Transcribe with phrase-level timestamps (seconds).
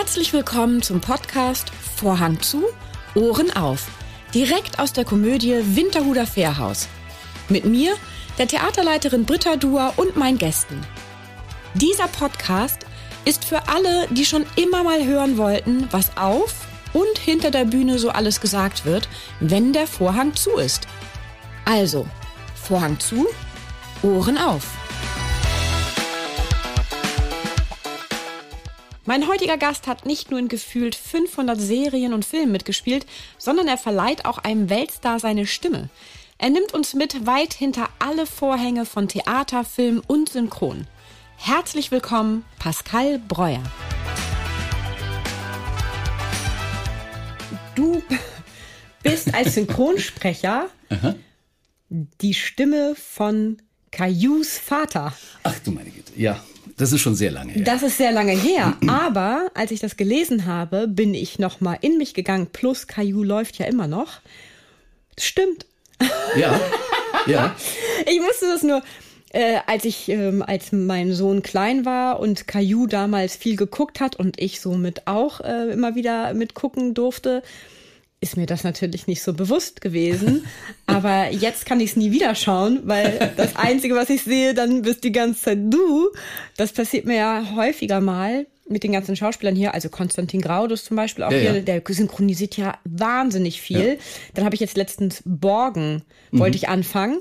[0.00, 2.64] Herzlich willkommen zum Podcast Vorhang zu,
[3.14, 3.86] Ohren auf.
[4.32, 6.88] Direkt aus der Komödie Winterhuder Fährhaus.
[7.50, 7.92] Mit mir,
[8.38, 10.80] der Theaterleiterin Britta Duer und meinen Gästen.
[11.74, 12.86] Dieser Podcast
[13.26, 16.54] ist für alle, die schon immer mal hören wollten, was auf
[16.94, 19.06] und hinter der Bühne so alles gesagt wird,
[19.38, 20.88] wenn der Vorhang zu ist.
[21.66, 22.06] Also,
[22.54, 23.26] Vorhang zu,
[24.02, 24.79] Ohren auf.
[29.10, 33.06] Mein heutiger Gast hat nicht nur in gefühlt 500 Serien und Filmen mitgespielt,
[33.38, 35.90] sondern er verleiht auch einem Weltstar seine Stimme.
[36.38, 40.86] Er nimmt uns mit weit hinter alle Vorhänge von Theater, Film und Synchron.
[41.36, 43.64] Herzlich willkommen, Pascal Breuer.
[47.74, 48.04] Du
[49.02, 50.68] bist als Synchronsprecher
[51.88, 55.12] die Stimme von Cailloux Vater.
[55.42, 56.40] Ach du meine Güte, ja.
[56.80, 57.64] Das ist schon sehr lange her.
[57.64, 58.74] Das ist sehr lange her.
[58.86, 62.46] Aber als ich das gelesen habe, bin ich noch mal in mich gegangen.
[62.50, 64.20] Plus Caillou läuft ja immer noch.
[65.14, 65.66] Das stimmt.
[66.36, 66.58] Ja,
[67.26, 67.54] ja.
[68.06, 68.82] Ich musste das nur,
[69.32, 74.16] äh, als ich, ähm, als mein Sohn klein war und Caillou damals viel geguckt hat
[74.16, 77.42] und ich somit auch äh, immer wieder mitgucken durfte,
[78.20, 80.44] ist mir das natürlich nicht so bewusst gewesen.
[80.86, 84.82] Aber jetzt kann ich es nie wieder schauen, weil das Einzige, was ich sehe, dann
[84.82, 86.10] bist die ganze Zeit du.
[86.56, 90.96] Das passiert mir ja häufiger mal mit den ganzen Schauspielern hier, also Konstantin Graudus zum
[90.96, 91.60] Beispiel auch Ja, hier, ja.
[91.60, 93.94] der synchronisiert ja wahnsinnig viel.
[93.94, 93.94] Ja.
[94.34, 97.20] Dann habe ich jetzt letztens Borgen, wollte ich anfangen.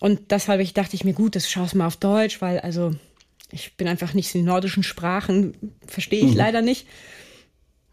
[0.00, 2.94] Und das habe ich, dachte ich mir, gut, das schaust mal auf Deutsch, weil also
[3.50, 5.54] ich bin einfach nicht so die nordischen Sprachen,
[5.86, 6.86] verstehe ich leider nicht.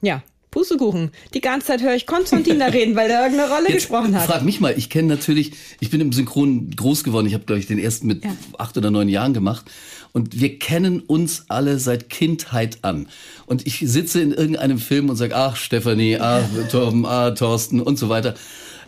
[0.02, 1.12] Ja, Pustekuchen.
[1.34, 4.28] Die ganze Zeit höre ich Konstantin da reden, weil der irgendeine Rolle gesprochen hat.
[4.30, 7.26] Frag mich mal, ich kenne natürlich, ich bin im Synchron groß geworden.
[7.26, 8.36] Ich habe, glaube ich, den ersten mit Ja.
[8.58, 9.66] acht oder neun Jahren gemacht.
[10.12, 13.08] Und wir kennen uns alle seit Kindheit an.
[13.46, 17.98] Und ich sitze in irgendeinem Film und sage, ach, Stefanie, ach, Torben, ah, Thorsten und
[17.98, 18.36] so weiter.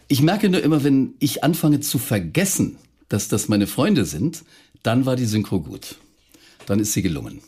[0.10, 2.76] Ich merke nur immer, wenn ich anfange zu vergessen,
[3.08, 4.44] dass das meine Freunde sind,
[4.84, 5.96] dann war die Synchro gut.
[6.66, 7.40] Dann ist sie gelungen.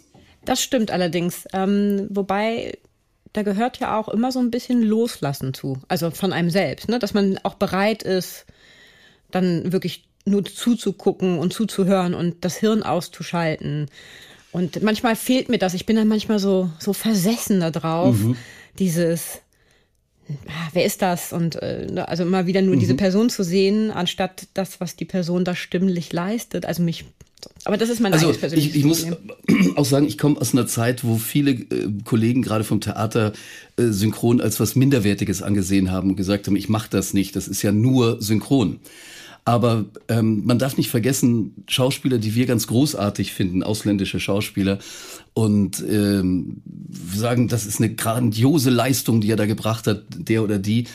[0.45, 1.43] Das stimmt allerdings.
[1.51, 2.77] Ähm, wobei,
[3.35, 5.77] da gehört ja auch immer so ein bisschen Loslassen zu.
[5.87, 6.99] Also von einem selbst, ne?
[6.99, 8.45] Dass man auch bereit ist,
[9.31, 13.87] dann wirklich nur zuzugucken und zuzuhören und das Hirn auszuschalten.
[14.51, 15.73] Und manchmal fehlt mir das.
[15.73, 18.15] Ich bin dann manchmal so, so versessen da drauf.
[18.79, 19.41] Dieses,
[20.47, 21.33] ah, wer ist das?
[21.33, 25.05] Und äh, ne, also immer wieder nur diese Person zu sehen, anstatt das, was die
[25.05, 26.65] Person da stimmlich leistet.
[26.65, 27.05] Also mich.
[27.65, 29.73] Aber das ist mein Also persönliches ich, ich muss Problem.
[29.75, 33.33] auch sagen, ich komme aus einer Zeit, wo viele äh, Kollegen gerade vom Theater
[33.77, 37.47] äh, synchron als was Minderwertiges angesehen haben und gesagt haben, ich mache das nicht, das
[37.47, 38.79] ist ja nur synchron.
[39.47, 44.79] Aber ähm, man darf nicht vergessen, Schauspieler, die wir ganz großartig finden, ausländische Schauspieler,
[45.35, 46.61] und ähm,
[47.13, 50.85] sagen, das ist eine grandiose Leistung, die er da gebracht hat, der oder die,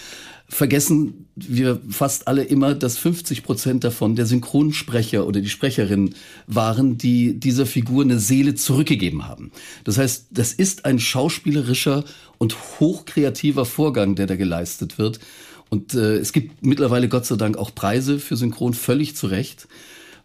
[0.50, 6.14] vergessen wir fast alle immer, dass 50 Prozent davon der Synchronsprecher oder die Sprecherin
[6.48, 9.52] waren, die dieser Figur eine Seele zurückgegeben haben.
[9.84, 12.04] Das heißt, das ist ein schauspielerischer
[12.38, 15.20] und hochkreativer Vorgang, der da geleistet wird.
[15.68, 19.68] Und äh, es gibt mittlerweile Gott sei Dank auch Preise für Synchron völlig zu Recht,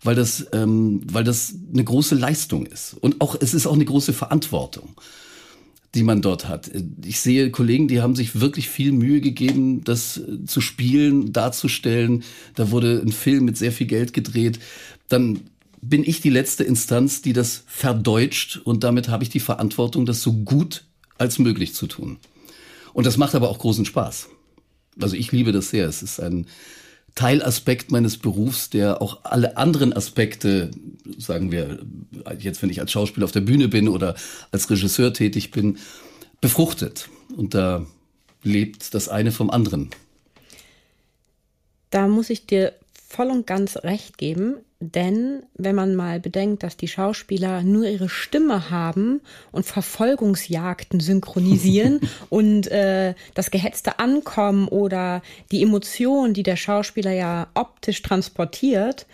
[0.03, 2.95] weil das, ähm, weil das eine große Leistung ist.
[2.99, 4.95] Und auch es ist auch eine große Verantwortung
[5.95, 6.69] die man dort hat.
[7.03, 12.23] Ich sehe Kollegen, die haben sich wirklich viel Mühe gegeben, das äh, zu spielen, darzustellen.
[12.55, 14.59] Da wurde ein Film mit sehr viel Geld gedreht.
[15.07, 15.41] Dann
[15.81, 20.21] bin ich die letzte Instanz, die das verdeutscht und damit habe ich die Verantwortung, das
[20.21, 20.83] so gut
[21.17, 22.17] als möglich zu tun.
[22.93, 24.29] Und das macht aber auch großen Spaß.
[24.99, 25.87] Also ich liebe das sehr.
[25.87, 26.47] Es ist ein
[27.15, 30.71] Teilaspekt meines Berufs, der auch alle anderen Aspekte,
[31.17, 31.79] sagen wir,
[32.39, 34.15] jetzt wenn ich als Schauspieler auf der Bühne bin oder
[34.51, 35.77] als Regisseur tätig bin,
[36.41, 37.09] befruchtet.
[37.35, 37.85] Und da
[38.43, 39.89] lebt das eine vom anderen.
[41.89, 42.73] Da muss ich dir
[43.15, 48.09] voll und ganz recht geben, denn wenn man mal bedenkt, dass die Schauspieler nur ihre
[48.09, 49.21] Stimme haben
[49.53, 55.21] und Verfolgungsjagden synchronisieren und äh, das gehetzte Ankommen oder
[55.51, 59.05] die Emotion, die der Schauspieler ja optisch transportiert,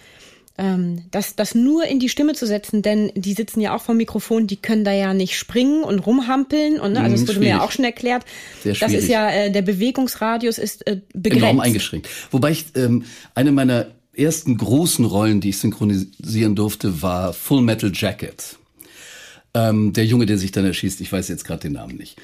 [0.58, 3.98] ähm, das, das nur in die Stimme zu setzen, denn die sitzen ja auch vom
[3.98, 7.40] Mikrofon, die können da ja nicht springen und rumhampeln und ne, also Mhm, es wurde
[7.40, 7.68] mir ja schwierig.
[7.68, 8.26] auch schon erklärt,
[8.64, 9.10] Sehr das ist schwierig.
[9.10, 11.44] ja äh, der Bewegungsradius ist äh, begrenzt.
[11.44, 12.08] enorm eingeschränkt.
[12.32, 17.92] Wobei ich ähm, eine meiner ersten großen Rollen, die ich synchronisieren durfte, war Full Metal
[17.94, 18.58] Jacket.
[19.54, 22.18] Ähm, der Junge, der sich dann erschießt, ich weiß jetzt gerade den Namen nicht.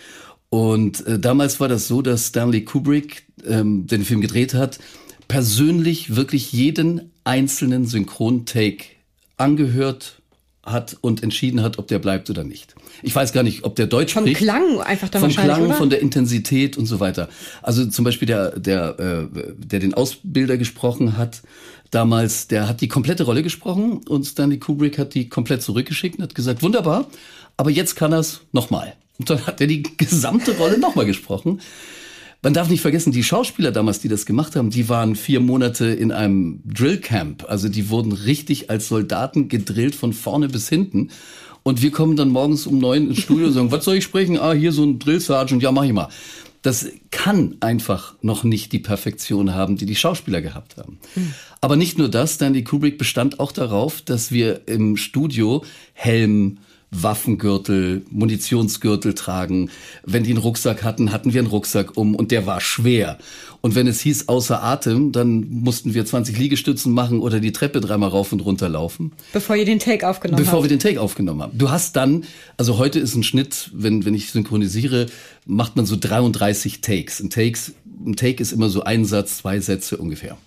[0.50, 4.80] Und äh, damals war das so, dass Stanley Kubrick ähm, den Film gedreht hat,
[5.28, 8.86] persönlich wirklich jeden einzelnen Synchron-Take
[9.38, 10.18] angehört,
[10.68, 12.76] hat und entschieden hat, ob der bleibt oder nicht.
[13.02, 14.42] Ich weiß gar nicht, ob der Deutsch Vom spricht.
[14.42, 15.76] Klang einfach dann Vom Klang, oder?
[15.76, 17.30] von der Intensität und so weiter.
[17.62, 21.42] Also zum Beispiel der, der, äh, der den Ausbilder gesprochen hat,
[21.92, 26.24] damals, der hat die komplette Rolle gesprochen und Stanley Kubrick hat die komplett zurückgeschickt und
[26.24, 27.08] hat gesagt, wunderbar,
[27.56, 28.94] aber jetzt kann er's nochmal.
[29.20, 31.62] Und dann hat er die gesamte Rolle nochmal gesprochen.
[32.48, 35.88] Man darf nicht vergessen, die Schauspieler damals, die das gemacht haben, die waren vier Monate
[35.88, 37.44] in einem Drillcamp.
[37.50, 41.10] Also die wurden richtig als Soldaten gedrillt von vorne bis hinten.
[41.64, 44.40] Und wir kommen dann morgens um neun ins Studio und sagen, was soll ich sprechen?
[44.40, 46.08] Ah, hier so ein Drill Sergeant, ja, mach ich mal.
[46.62, 51.00] Das kann einfach noch nicht die Perfektion haben, die die Schauspieler gehabt haben.
[51.60, 56.60] Aber nicht nur das, Stanley Kubrick bestand auch darauf, dass wir im Studio Helm,
[56.92, 59.70] Waffengürtel, Munitionsgürtel tragen.
[60.06, 63.18] Wenn die einen Rucksack hatten, hatten wir einen Rucksack um und der war schwer.
[63.60, 67.82] Und wenn es hieß außer Atem, dann mussten wir 20 Liegestützen machen oder die Treppe
[67.82, 69.12] dreimal rauf und runter laufen.
[69.34, 70.64] Bevor ihr den Take aufgenommen Bevor habt.
[70.64, 71.58] wir den Take aufgenommen haben.
[71.58, 72.24] Du hast dann,
[72.56, 75.08] also heute ist ein Schnitt, wenn, wenn ich synchronisiere,
[75.46, 77.20] macht man so 33 Takes.
[77.20, 77.74] Ein, Takes.
[78.06, 80.38] ein Take ist immer so ein Satz, zwei Sätze ungefähr.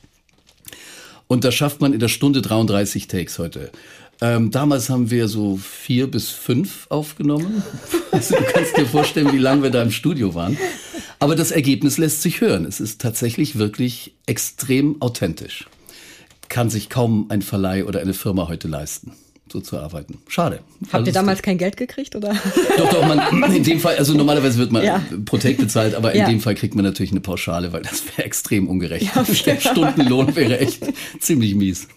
[1.26, 3.70] Und da schafft man in der Stunde 33 Takes heute.
[4.22, 7.62] Ähm, damals haben wir so vier bis fünf aufgenommen.
[8.12, 10.58] Also du kannst dir vorstellen, wie lange wir da im Studio waren.
[11.20, 12.64] Aber das Ergebnis lässt sich hören.
[12.64, 15.68] Es ist tatsächlich wirklich extrem authentisch.
[16.48, 19.12] Kann sich kaum ein Verleih oder eine Firma heute leisten,
[19.52, 20.18] so zu arbeiten.
[20.28, 20.60] Schade.
[20.84, 22.34] Habt Also ihr es- damals kein Geld gekriegt, oder?
[22.76, 25.02] Doch, doch, man, in dem Fall, also normalerweise wird man Ja.
[25.24, 26.28] Protect bezahlt, aber in Ja.
[26.28, 29.10] dem Fall kriegt man natürlich eine Pauschale, weil das wäre extrem ungerecht.
[29.14, 30.82] Ja, Der Stundenlohn wäre echt
[31.20, 31.88] ziemlich mies.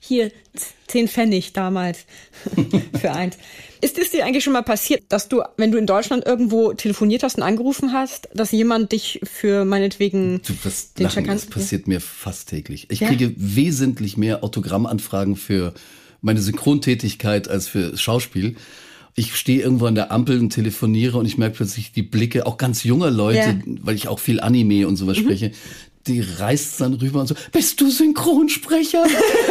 [0.00, 2.04] Hier, z- zehn Pfennig damals
[3.00, 3.36] für eins.
[3.82, 7.22] Ist es dir eigentlich schon mal passiert, dass du, wenn du in Deutschland irgendwo telefoniert
[7.22, 11.88] hast und angerufen hast, dass jemand dich für meinetwegen Du wirst den lachen, das passiert
[11.88, 12.88] mir fast täglich.
[12.90, 13.08] Ich Ja?
[13.08, 15.72] kriege wesentlich mehr Autogrammanfragen für
[16.22, 18.56] meine Synchrontätigkeit als für Schauspiel.
[19.16, 22.56] Ich stehe irgendwo an der Ampel und telefoniere und ich merke plötzlich die Blicke auch
[22.58, 23.52] ganz junger Leute, Ja.
[23.52, 23.80] Mhm.
[23.82, 25.50] weil ich auch viel Anime und sowas spreche.
[26.10, 29.04] Die reißt dann rüber und so, bist du Synchronsprecher?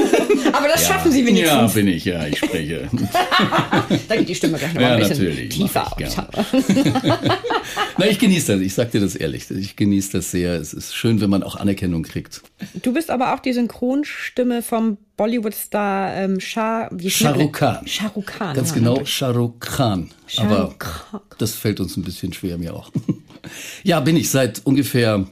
[0.53, 1.73] Aber das schaffen sie Ja, wenigstens.
[1.73, 2.89] bin ich, ja, ich spreche.
[4.07, 6.25] Da geht die Stimme gleich noch Ja, ein bisschen natürlich, tiefer ich aus.
[7.97, 9.49] Na, ich genieße das, ich sag dir das ehrlich.
[9.51, 10.53] Ich genieße das sehr.
[10.55, 12.41] Es ist schön, wenn man auch Anerkennung kriegt.
[12.81, 17.79] Du bist aber auch die Synchronstimme vom Bollywood-Star ähm, Shah, wie Shah Rukh Khan.
[18.53, 19.09] Ganz ja, genau, natürlich.
[19.13, 20.09] Shah Rukh Khan.
[20.27, 20.75] Shah Aber
[21.37, 22.91] das fällt uns ein bisschen schwer, mir auch.
[23.83, 25.25] Ja, bin ich seit ungefähr,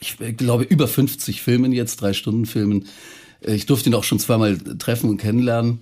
[0.00, 2.86] ich glaube, über 50 Filmen jetzt, drei Stunden Filmen.
[3.40, 5.80] Ich durfte ihn auch schon zweimal treffen und kennenlernen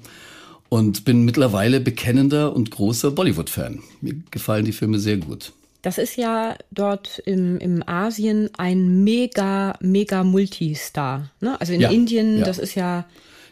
[0.68, 3.80] und bin mittlerweile bekennender und großer Bollywood-Fan.
[4.00, 5.52] Mir gefallen die Filme sehr gut.
[5.82, 11.30] Das ist ja dort im, im Asien ein mega, mega Multistar.
[11.40, 11.60] Ne?
[11.60, 12.44] Also in Ja, Indien, ja.
[12.44, 13.06] das ist ja,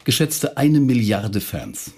[0.04, 1.92] Geschätzte eine Milliarde Fans.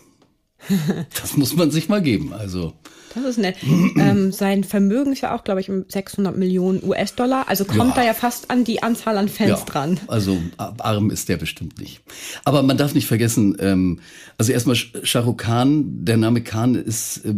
[1.20, 2.32] Das muss man sich mal geben.
[2.32, 2.72] Also
[3.14, 3.56] das ist nett.
[3.96, 7.48] ähm, sein Vermögen ist ja auch, glaube ich, um 600 Millionen US-Dollar.
[7.48, 7.94] Also kommt Ja.
[7.94, 10.00] da ja fast an die Anzahl an Fans dran.
[10.08, 12.00] Also arm ist der bestimmt nicht.
[12.44, 14.00] Aber man darf nicht vergessen, ähm,
[14.36, 17.34] also erstmal Sh- Shah Rukh Khan, der Name Khan ist, äh,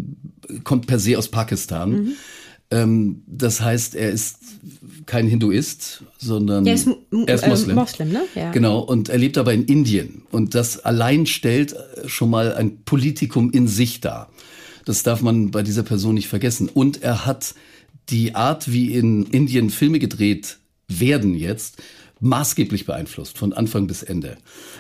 [0.65, 1.91] kommt per se aus Pakistan.
[1.91, 2.13] Mhm.
[2.71, 4.39] Ähm, das heißt, er ist
[5.07, 6.89] kein Hinduist, sondern Er ist,
[7.27, 7.77] er ist äh, Moslem.
[7.77, 8.23] Moslem, ne?
[8.35, 8.51] Ja.
[8.51, 10.23] Genau, und er lebt aber in Indien.
[10.31, 14.31] Und das allein stellt äh, schon mal ein Politikum in sich dar.
[14.85, 16.69] Das darf man bei dieser Person nicht vergessen.
[16.69, 17.55] Und er hat
[18.09, 21.83] die Art, wie in Indien Filme gedreht werden jetzt,
[22.21, 24.39] maßgeblich beeinflusst, von Anfang bis Ende.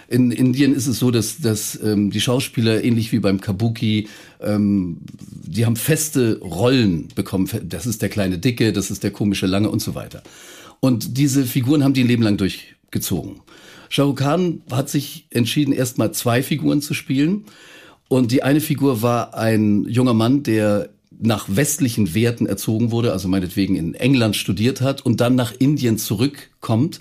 [0.09, 4.09] In Indien ist es so, dass, dass ähm, die Schauspieler, ähnlich wie beim Kabuki,
[4.41, 7.49] ähm, die haben feste Rollen bekommen.
[7.65, 10.23] Das ist der kleine Dicke, das ist der komische Lange und so weiter.
[10.81, 13.41] Und diese Figuren haben die ein Leben lang durchgezogen.
[13.89, 17.45] Shah Rukh Khan hat sich entschieden, erstmal zwei Figuren zu spielen.
[18.09, 23.29] Und die eine Figur war ein junger Mann, der nach westlichen Werten erzogen wurde, also
[23.29, 27.01] meinetwegen in England studiert hat und dann nach Indien zurückkommt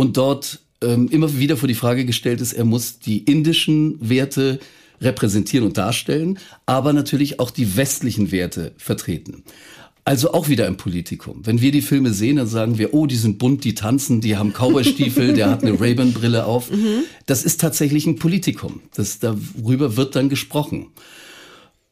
[0.00, 4.58] und dort ähm, immer wieder vor die Frage gestellt ist, er muss die indischen Werte
[5.02, 9.44] repräsentieren und darstellen, aber natürlich auch die westlichen Werte vertreten.
[10.06, 11.42] Also auch wieder ein Politikum.
[11.44, 14.38] Wenn wir die Filme sehen, dann sagen wir, oh, die sind bunt, die tanzen, die
[14.38, 16.70] haben Cowboy-Stiefel, der hat eine Ray-Ban-Brille auf.
[17.26, 18.80] Das ist tatsächlich ein Politikum.
[18.94, 20.86] Das, darüber wird dann gesprochen.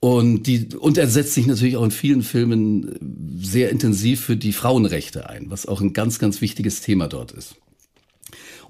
[0.01, 4.55] Und, die, und er setzt sich natürlich auch in vielen Filmen sehr intensiv für die
[4.55, 7.57] Frauenrechte ein, was auch ein ganz, ganz wichtiges Thema dort ist.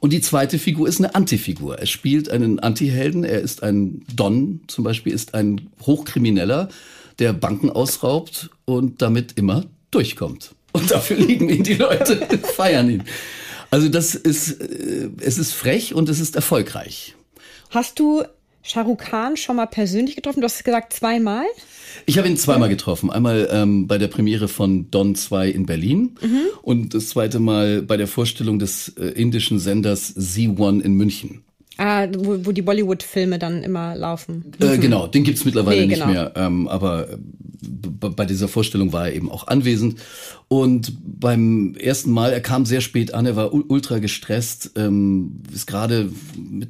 [0.01, 1.79] Und die zweite Figur ist eine Antifigur.
[1.79, 3.25] Er spielt einen Antihelden.
[3.25, 6.69] Er ist ein Don, zum Beispiel, ist ein Hochkrimineller,
[7.19, 10.55] der Banken ausraubt und damit immer durchkommt.
[10.73, 12.17] Und dafür lieben ihn die Leute,
[12.57, 13.05] feiern ihn.
[13.71, 17.15] Also das ist, äh, es ist frech und es ist erfolgreich.
[17.71, 18.23] Hast du
[18.63, 20.41] Shah Rukh Khan schon mal persönlich getroffen?
[20.41, 21.45] Du hast gesagt zweimal.
[22.07, 23.11] Ich habe ihn zweimal getroffen.
[23.11, 26.41] Einmal ähm, bei der Premiere von Don 2 in Berlin mhm.
[26.63, 31.43] und das zweite Mal bei der Vorstellung des äh, indischen Senders Z1 in München.
[31.79, 34.53] Ah, wo, wo die Bollywood-Filme dann immer laufen.
[34.61, 36.13] Äh, genau, den gibt's mittlerweile nee, nicht genau.
[36.13, 36.33] mehr.
[36.35, 37.17] Ähm, aber äh,
[37.61, 40.01] bei dieser Vorstellung war er eben auch anwesend.
[40.49, 45.67] Und beim ersten Mal, er kam sehr spät an, er war ultra gestresst, ähm, ist
[45.67, 46.11] gerade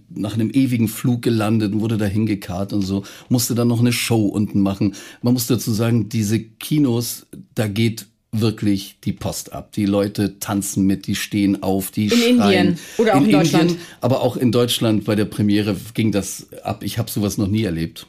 [0.09, 3.93] nach einem ewigen Flug gelandet und wurde dahin gekarrt und so, musste dann noch eine
[3.93, 4.95] Show unten machen.
[5.23, 9.73] Man muss dazu sagen, diese Kinos, da geht wirklich die Post ab.
[9.73, 12.69] Die Leute tanzen mit, die stehen auf, die in schreien.
[12.69, 13.71] Indien oder auch in, in Deutschland.
[13.71, 16.83] Indien, aber auch in Deutschland bei der Premiere ging das ab.
[16.83, 18.07] Ich habe sowas noch nie erlebt.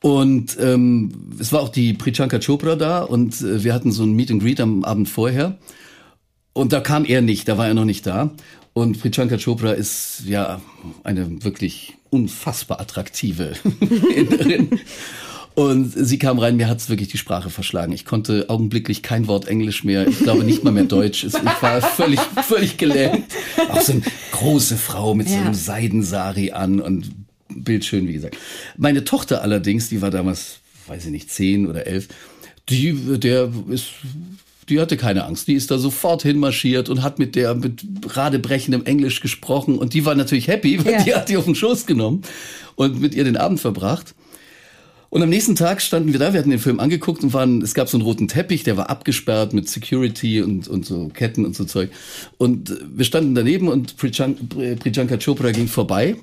[0.00, 4.12] Und ähm, es war auch die Prichanka Chopra da und äh, wir hatten so ein
[4.12, 5.58] Meet and Greet am Abend vorher.
[6.52, 8.30] Und da kam er nicht, da war er noch nicht da.
[8.72, 10.60] Und Prichanka Chopra ist ja
[11.02, 13.52] eine wirklich unfassbar attraktive
[14.14, 14.80] Innerin.
[15.54, 17.90] Und sie kam rein, mir hat's wirklich die Sprache verschlagen.
[17.94, 20.06] Ich konnte augenblicklich kein Wort Englisch mehr.
[20.06, 21.24] Ich glaube nicht mal mehr Deutsch.
[21.24, 23.24] Ich war völlig, völlig gelähmt.
[23.70, 25.38] Auch so eine große Frau mit ja.
[25.38, 27.10] so einem Seidensari an und
[27.48, 28.36] bildschön, wie gesagt.
[28.76, 32.08] Meine Tochter allerdings, die war damals, weiß ich nicht, zehn oder elf,
[32.68, 33.86] die, der ist
[34.68, 35.46] die hatte keine Angst.
[35.48, 40.04] Die ist da sofort hinmarschiert und hat mit der mit radebrechendem Englisch gesprochen und die
[40.04, 41.02] war natürlich happy, weil ja.
[41.02, 42.22] die hat die auf den Schoß genommen
[42.74, 44.14] und mit ihr den Abend verbracht.
[45.08, 47.74] Und am nächsten Tag standen wir da, wir hatten den Film angeguckt und waren, es
[47.74, 51.54] gab so einen roten Teppich, der war abgesperrt mit Security und, und so Ketten und
[51.54, 51.90] so Zeug.
[52.38, 56.16] Und wir standen daneben und Priyanka Chopra ging vorbei.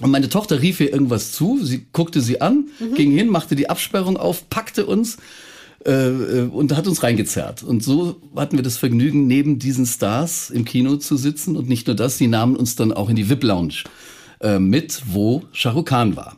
[0.00, 2.94] Und meine Tochter rief ihr irgendwas zu, sie guckte sie an, mhm.
[2.94, 5.16] ging hin, machte die Absperrung auf, packte uns
[5.86, 7.62] äh, äh, und hat uns reingezerrt.
[7.62, 11.56] Und so hatten wir das Vergnügen, neben diesen Stars im Kino zu sitzen.
[11.56, 13.84] Und nicht nur das, sie nahmen uns dann auch in die VIP-Lounge
[14.40, 16.36] äh, mit, wo Shah Rukh Khan war.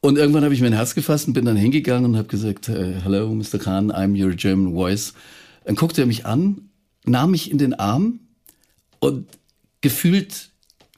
[0.00, 2.94] Und irgendwann habe ich mein Herz gefasst und bin dann hingegangen und habe gesagt, äh,
[3.02, 3.58] hello, Mr.
[3.58, 5.12] Khan, I'm your German voice.
[5.64, 6.70] Dann guckte er mich an,
[7.04, 8.20] nahm mich in den Arm
[8.98, 9.26] und
[9.82, 10.49] gefühlt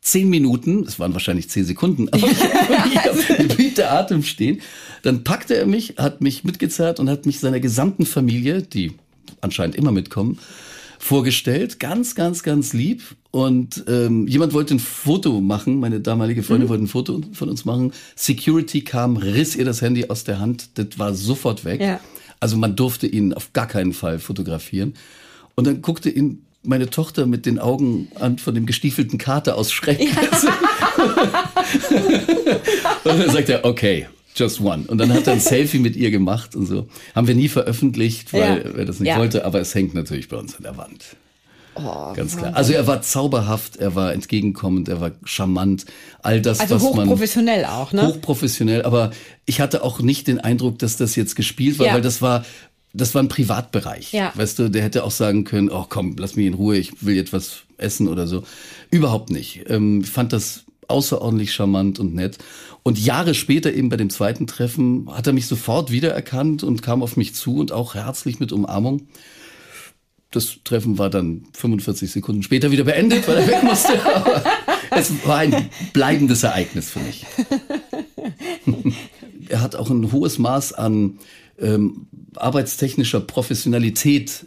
[0.03, 2.29] zehn Minuten, es waren wahrscheinlich zehn Sekunden, aber
[3.77, 4.61] der Atem stehen.
[5.03, 8.93] Dann packte er mich, hat mich mitgezerrt und hat mich seiner gesamten Familie, die
[9.41, 10.39] anscheinend immer mitkommen,
[10.99, 11.81] vorgestellt.
[11.81, 13.03] Ganz, ganz, ganz lieb.
[13.31, 16.71] Und ähm, jemand wollte ein Foto machen, meine damalige Freundin mhm.
[16.71, 17.93] wollte ein Foto von uns machen.
[18.15, 21.81] Security kam, riss ihr das Handy aus der Hand, das war sofort weg.
[21.81, 22.01] Ja.
[22.41, 24.95] Also man durfte ihn auf gar keinen Fall fotografieren.
[25.55, 29.73] Und dann guckte ihn meine Tochter mit den Augen an von dem gestiefelten Kater aus
[29.73, 30.00] Schreck.
[30.00, 30.12] Ja.
[33.04, 34.85] und dann sagt er, okay, just one.
[34.87, 36.88] Und dann hat er ein Selfie mit ihr gemacht und so.
[37.14, 38.78] Haben wir nie veröffentlicht, weil ja.
[38.78, 39.19] er das nicht ja.
[39.19, 41.16] wollte, aber es hängt natürlich bei uns an der Wand.
[41.75, 42.54] Oh, Ganz klar.
[42.54, 45.87] Also er war zauberhaft, er war entgegenkommend, er war charmant,
[46.23, 48.09] all das, also was man hochprofessionell auch, ne?
[48.09, 49.11] Hochprofessionell, aber
[49.47, 51.95] ich hatte auch nicht den Eindruck, dass das jetzt gespielt war, ja.
[51.95, 52.45] weil das war
[52.95, 54.13] das war ein Privatbereich.
[54.13, 54.33] Ja.
[54.35, 57.17] Weißt du, der hätte auch sagen können, oh komm, lass mich in Ruhe, ich will
[57.17, 58.45] jetzt was essen oder so.
[58.91, 59.65] Überhaupt nicht.
[59.69, 62.39] Ähm, ich fand das außerordentlich charmant und nett.
[62.83, 67.03] Und Jahre später eben bei dem zweiten Treffen hat er mich sofort wiedererkannt und kam
[67.03, 69.07] auf mich zu und auch herzlich mit Umarmung.
[70.31, 74.05] Das Treffen war dann 45 Sekunden später wieder beendet, weil er weg musste.
[74.15, 74.43] Aber
[74.91, 77.25] es war ein bleibendes Ereignis für mich.
[79.53, 81.19] er hat auch ein hohes Maß an
[81.59, 84.47] ähm, arbeitstechnischer Professionalität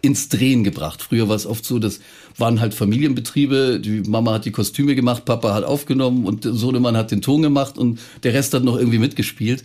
[0.00, 1.02] ins Drehen gebracht.
[1.02, 1.98] Früher war es oft so, das
[2.36, 7.10] waren halt Familienbetriebe, die Mama hat die Kostüme gemacht, Papa hat aufgenommen und Sohnemann hat
[7.10, 9.64] den Ton gemacht und der Rest hat noch irgendwie mitgespielt.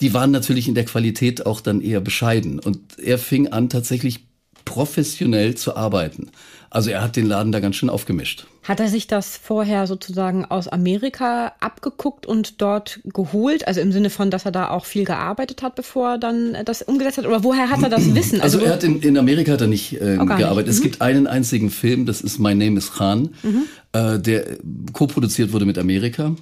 [0.00, 4.27] Die waren natürlich in der Qualität auch dann eher bescheiden und er fing an tatsächlich
[4.68, 6.30] professionell zu arbeiten.
[6.68, 8.46] Also er hat den Laden da ganz schön aufgemischt.
[8.62, 13.66] Hat er sich das vorher sozusagen aus Amerika abgeguckt und dort geholt?
[13.66, 16.82] Also im Sinne von, dass er da auch viel gearbeitet hat, bevor er dann das
[16.82, 17.26] umgesetzt hat?
[17.26, 18.42] Oder woher hat er das Wissen?
[18.42, 20.66] Also, also er hat in, in Amerika hat er nicht ähm, gearbeitet.
[20.66, 20.68] Nicht.
[20.68, 20.82] Es mhm.
[20.82, 23.62] gibt einen einzigen Film, das ist My Name is Khan, mhm.
[23.92, 24.58] äh, der
[24.92, 26.36] co-produziert wurde mit Amerika.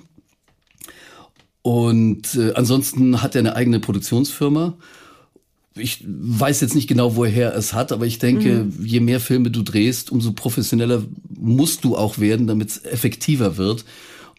[1.63, 4.75] Und äh, ansonsten hat er eine eigene Produktionsfirma
[5.77, 8.85] ich weiß jetzt nicht genau, woher es hat, aber ich denke, mhm.
[8.85, 11.03] je mehr Filme du drehst, umso professioneller
[11.39, 13.85] musst du auch werden, damit es effektiver wird.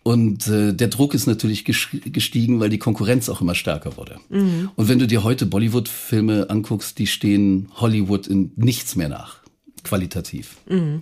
[0.03, 4.20] Und äh, der Druck ist natürlich gestiegen, weil die Konkurrenz auch immer stärker wurde.
[4.29, 4.70] Mhm.
[4.75, 9.41] Und wenn du dir heute Bollywood-Filme anguckst, die stehen Hollywood in nichts mehr nach,
[9.84, 10.58] qualitativ.
[10.70, 11.01] Mhm.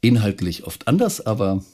[0.00, 1.64] Inhaltlich oft anders, aber.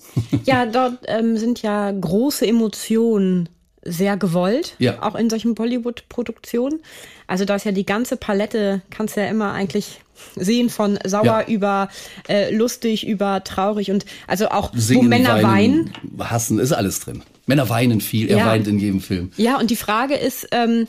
[0.47, 3.51] ja, dort ähm, sind ja große Emotionen
[3.83, 5.03] sehr gewollt, ja.
[5.03, 6.81] auch in solchen Bollywood-Produktionen.
[7.27, 10.01] Also da ist ja die ganze Palette, kannst du ja immer eigentlich
[10.37, 11.45] sehen, von sauer ja.
[11.47, 11.89] über
[12.29, 16.31] äh, lustig, über traurig und also auch Singen, wo Männer weinen, weinen.
[16.31, 17.23] Hassen ist alles drin.
[17.47, 18.47] Männer weinen viel, er ja.
[18.47, 19.33] weint in jedem Film.
[19.37, 20.87] Ja, und die Frage ist, ähm,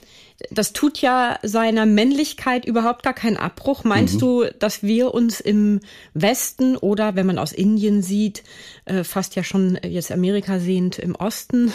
[0.50, 3.83] das tut ja seiner Männlichkeit überhaupt gar keinen Abbruch.
[3.83, 4.19] Meinst mhm.
[4.19, 5.81] du, dass wir uns im
[6.13, 8.43] Westen oder wenn man aus Indien sieht,
[8.86, 11.74] äh, fast ja schon jetzt Amerika sehend im Osten,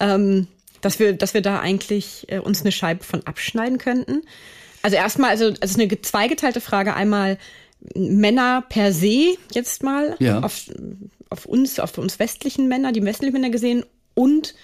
[0.00, 0.48] ähm,
[0.80, 4.22] dass wir, dass wir da eigentlich äh, uns eine Scheibe von abschneiden könnten?
[4.82, 6.94] Also erstmal, also es ist eine zweigeteilte Frage.
[6.94, 7.38] Einmal
[7.94, 10.40] Männer per se jetzt mal ja.
[10.40, 10.66] auf,
[11.30, 14.54] auf uns, auf uns westlichen Männer, die westlichen Männer gesehen und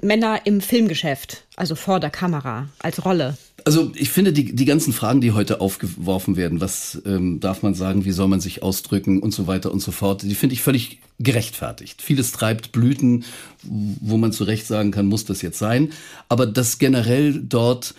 [0.00, 3.36] Männer im Filmgeschäft, also vor der Kamera, als Rolle?
[3.64, 7.74] Also ich finde die, die ganzen Fragen, die heute aufgeworfen werden, was ähm, darf man
[7.74, 10.62] sagen, wie soll man sich ausdrücken und so weiter und so fort, die finde ich
[10.62, 12.02] völlig gerechtfertigt.
[12.02, 13.24] Vieles treibt Blüten,
[13.62, 15.92] wo man zu Recht sagen kann, muss das jetzt sein.
[16.28, 17.94] Aber dass generell dort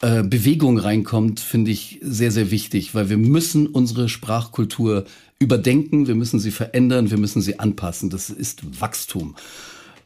[0.00, 5.04] äh, Bewegung reinkommt, finde ich sehr, sehr wichtig, weil wir müssen unsere Sprachkultur
[5.40, 8.10] überdenken, wir müssen sie verändern, wir müssen sie anpassen.
[8.10, 9.34] Das ist Wachstum.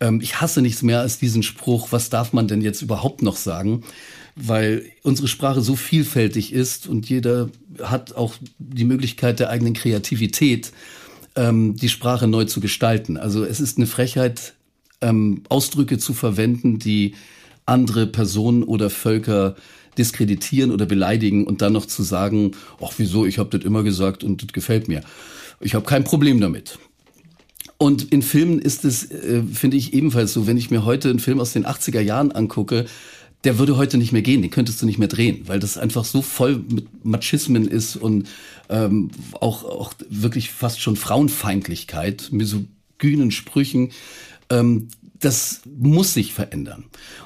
[0.02, 3.36] Ähm, ich hasse nichts mehr als diesen Spruch, was darf man denn jetzt überhaupt noch
[3.36, 3.84] sagen?
[4.34, 10.72] Weil unsere Sprache so vielfältig ist und jeder hat auch die Möglichkeit der eigenen Kreativität,
[11.36, 13.16] ähm, die Sprache neu zu gestalten.
[13.16, 14.54] Also es ist eine Frechheit,
[15.00, 17.14] ähm, Ausdrücke zu verwenden, die
[17.64, 19.54] andere Personen oder Völker
[19.96, 24.24] diskreditieren oder beleidigen und dann noch zu sagen, ach wieso, ich habe das immer gesagt
[24.24, 25.02] und das gefällt mir.
[25.60, 26.78] Ich habe kein Problem damit.
[27.82, 31.18] Und in Filmen ist es, äh, finde ich, ebenfalls so, wenn ich mir heute einen
[31.18, 32.86] Film aus den 80er Jahren angucke,
[33.42, 36.04] der würde heute nicht mehr gehen, den könntest du nicht mehr drehen, weil das einfach
[36.04, 38.28] so voll mit Machismen ist und
[38.68, 43.90] ähm, auch, auch wirklich fast schon Frauenfeindlichkeit, misogynen Sprüchen.
[44.48, 44.86] Ähm,
[45.18, 46.84] das muss sich verändern.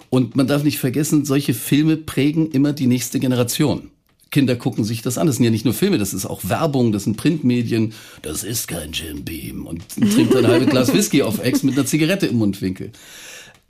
[0.08, 3.90] Und man darf nicht vergessen, solche Filme prägen immer die nächste Generation.
[4.30, 5.26] Kinder gucken sich das an.
[5.26, 7.92] Das sind ja nicht nur Filme, das ist auch Werbung, das sind Printmedien.
[8.22, 9.82] Das ist kein Jim Beam und
[10.14, 12.92] trinkt ein halbes Glas Whisky auf Ex mit einer Zigarette im Mundwinkel.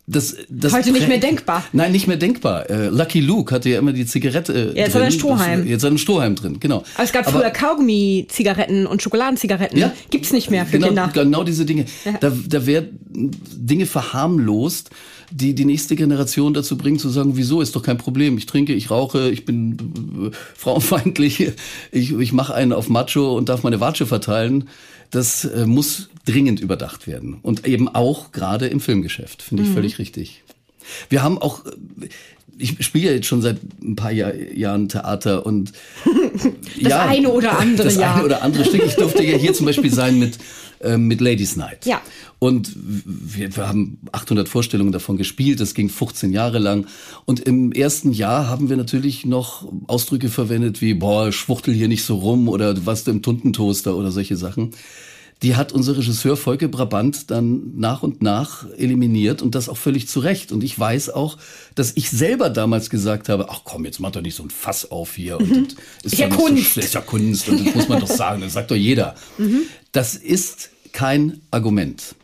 [0.08, 1.64] Das, das Heute nicht mehr denkbar.
[1.72, 2.70] Nein, nicht mehr denkbar.
[2.70, 4.52] Äh, Lucky Luke hatte ja immer die Zigarette.
[4.52, 5.02] Äh, jetzt drin.
[5.02, 5.60] hat er Strohhalm.
[5.62, 6.84] Das, jetzt hat er Strohhalm drin, genau.
[6.94, 9.76] Aber es gab Aber, früher Kaugummi-Zigaretten und Schokoladenzigaretten.
[9.76, 11.10] Ja, Gibt's nicht mehr für genau, Kinder.
[11.12, 11.86] Genau diese Dinge.
[12.04, 12.12] Ja.
[12.20, 14.90] Da, da werden Dinge verharmlost,
[15.30, 18.38] die die nächste Generation dazu bringen zu sagen, wieso ist doch kein Problem.
[18.38, 21.52] Ich trinke, ich rauche, ich bin äh, frauenfeindlich,
[21.92, 24.68] ich, ich mache einen auf Macho und darf meine Watsche verteilen.
[25.10, 27.38] Das äh, muss dringend überdacht werden.
[27.42, 29.74] Und eben auch gerade im Filmgeschäft, finde ich mhm.
[29.74, 30.42] völlig richtig.
[31.08, 31.62] Wir haben auch,
[32.58, 35.72] ich spiele ja jetzt schon seit ein paar Jahr, Jahren Theater und
[36.80, 38.16] das ja, eine oder andere das Jahr.
[38.16, 38.84] eine oder andere Stück.
[38.84, 40.38] Ich durfte ja hier zum Beispiel sein mit
[40.80, 41.86] äh, mit Ladies Night.
[41.86, 42.00] Ja.
[42.38, 45.60] Und wir, wir haben 800 Vorstellungen davon gespielt.
[45.60, 46.86] Das ging 15 Jahre lang.
[47.24, 52.04] Und im ersten Jahr haben wir natürlich noch Ausdrücke verwendet wie, boah, schwuchtel hier nicht
[52.04, 54.72] so rum oder du warst im Tuntentoaster oder solche Sachen
[55.42, 60.08] die hat unser Regisseur Volker Brabant dann nach und nach eliminiert und das auch völlig
[60.08, 60.50] zu Recht.
[60.50, 61.36] Und ich weiß auch,
[61.74, 64.90] dass ich selber damals gesagt habe, ach komm, jetzt mach doch nicht so ein Fass
[64.90, 65.38] auf hier.
[65.38, 65.68] Und mhm.
[66.02, 66.74] das ist ja, ja Kunst.
[66.74, 69.14] So, ist ja Kunst und das muss man doch sagen, das sagt doch jeder.
[69.36, 69.62] Mhm.
[69.92, 72.14] Das ist kein Argument.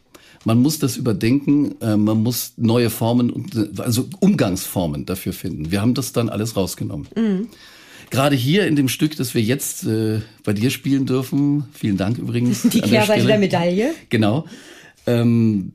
[0.45, 3.47] Man muss das überdenken, äh, man muss neue Formen,
[3.77, 5.71] also Umgangsformen dafür finden.
[5.71, 7.09] Wir haben das dann alles rausgenommen.
[7.15, 7.49] Mhm.
[8.13, 12.19] Gerade hier in dem Stück, das wir jetzt äh, bei dir spielen dürfen, vielen Dank
[12.19, 12.61] übrigens.
[12.61, 13.95] Die Kehrseite der, der Medaille.
[14.11, 14.45] Genau.
[15.07, 15.73] Ähm,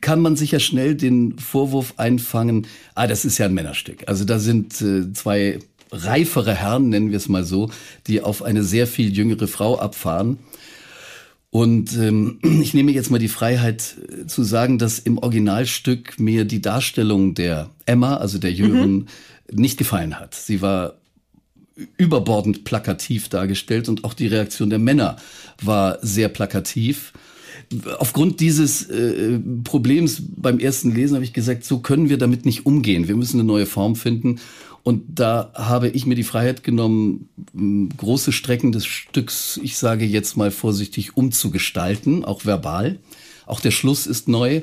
[0.00, 4.02] kann man sicher schnell den Vorwurf einfangen, ah, das ist ja ein Männerstück.
[4.08, 5.60] Also da sind äh, zwei
[5.92, 7.70] reifere Herren, nennen wir es mal so,
[8.08, 10.40] die auf eine sehr viel jüngere Frau abfahren.
[11.50, 16.44] Und ähm, ich nehme jetzt mal die Freiheit äh, zu sagen, dass im Originalstück mir
[16.46, 19.06] die Darstellung der Emma, also der Jüngeren, mhm.
[19.52, 20.34] nicht gefallen hat.
[20.34, 20.94] Sie war
[21.96, 25.16] überbordend plakativ dargestellt und auch die Reaktion der Männer
[25.60, 27.12] war sehr plakativ.
[27.98, 32.66] Aufgrund dieses äh, Problems beim ersten Lesen habe ich gesagt, so können wir damit nicht
[32.66, 33.08] umgehen.
[33.08, 34.40] Wir müssen eine neue Form finden.
[34.82, 37.28] Und da habe ich mir die Freiheit genommen,
[37.96, 42.98] große Strecken des Stücks, ich sage jetzt mal vorsichtig, umzugestalten, auch verbal.
[43.46, 44.62] Auch der Schluss ist neu.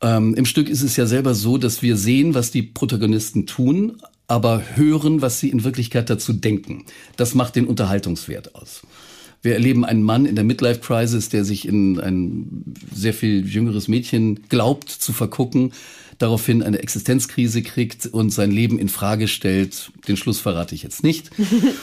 [0.00, 3.98] Ähm, Im Stück ist es ja selber so, dass wir sehen, was die Protagonisten tun,
[4.32, 6.86] aber hören, was sie in Wirklichkeit dazu denken.
[7.18, 8.80] Das macht den Unterhaltungswert aus.
[9.42, 12.64] Wir erleben einen Mann in der Midlife Crisis, der sich in ein
[12.94, 15.74] sehr viel jüngeres Mädchen glaubt zu vergucken,
[16.16, 19.92] daraufhin eine Existenzkrise kriegt und sein Leben in Frage stellt.
[20.08, 21.28] Den Schluss verrate ich jetzt nicht.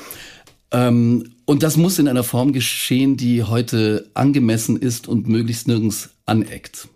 [0.71, 6.09] ähm, und das muss in einer Form geschehen, die heute angemessen ist und möglichst nirgends
[6.25, 6.87] aneckt.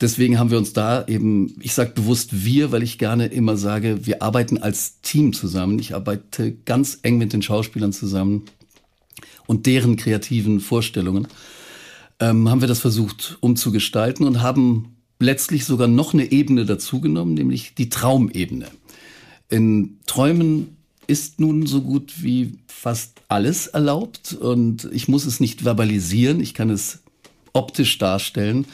[0.00, 4.06] Deswegen haben wir uns da eben, ich sage bewusst wir, weil ich gerne immer sage,
[4.06, 5.78] wir arbeiten als Team zusammen.
[5.80, 8.44] Ich arbeite ganz eng mit den Schauspielern zusammen
[9.46, 11.26] und deren kreativen Vorstellungen.
[12.20, 17.74] Ähm, haben wir das versucht umzugestalten und haben letztlich sogar noch eine Ebene dazugenommen, nämlich
[17.74, 18.66] die Traumebene.
[19.48, 20.76] In Träumen
[21.08, 26.54] ist nun so gut wie fast alles erlaubt und ich muss es nicht verbalisieren, ich
[26.54, 27.00] kann es
[27.52, 28.66] optisch darstellen.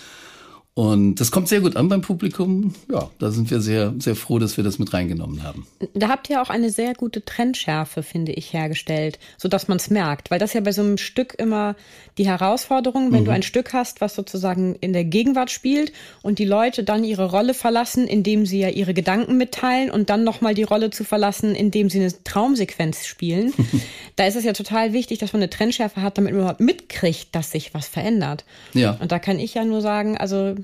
[0.76, 2.74] Und das kommt sehr gut an beim Publikum.
[2.90, 5.68] Ja, da sind wir sehr, sehr froh, dass wir das mit reingenommen haben.
[5.94, 9.88] Da habt ihr auch eine sehr gute Trendschärfe, finde ich, hergestellt, so dass man es
[9.88, 10.32] merkt.
[10.32, 11.76] Weil das ja bei so einem Stück immer
[12.18, 13.26] die Herausforderung, wenn mhm.
[13.26, 17.30] du ein Stück hast, was sozusagen in der Gegenwart spielt und die Leute dann ihre
[17.30, 21.54] Rolle verlassen, indem sie ja ihre Gedanken mitteilen und dann nochmal die Rolle zu verlassen,
[21.54, 23.52] indem sie eine Traumsequenz spielen.
[24.16, 27.28] da ist es ja total wichtig, dass man eine Trendschärfe hat, damit man überhaupt mitkriegt,
[27.30, 28.44] dass sich was verändert.
[28.72, 28.96] Ja.
[29.00, 30.56] Und da kann ich ja nur sagen, also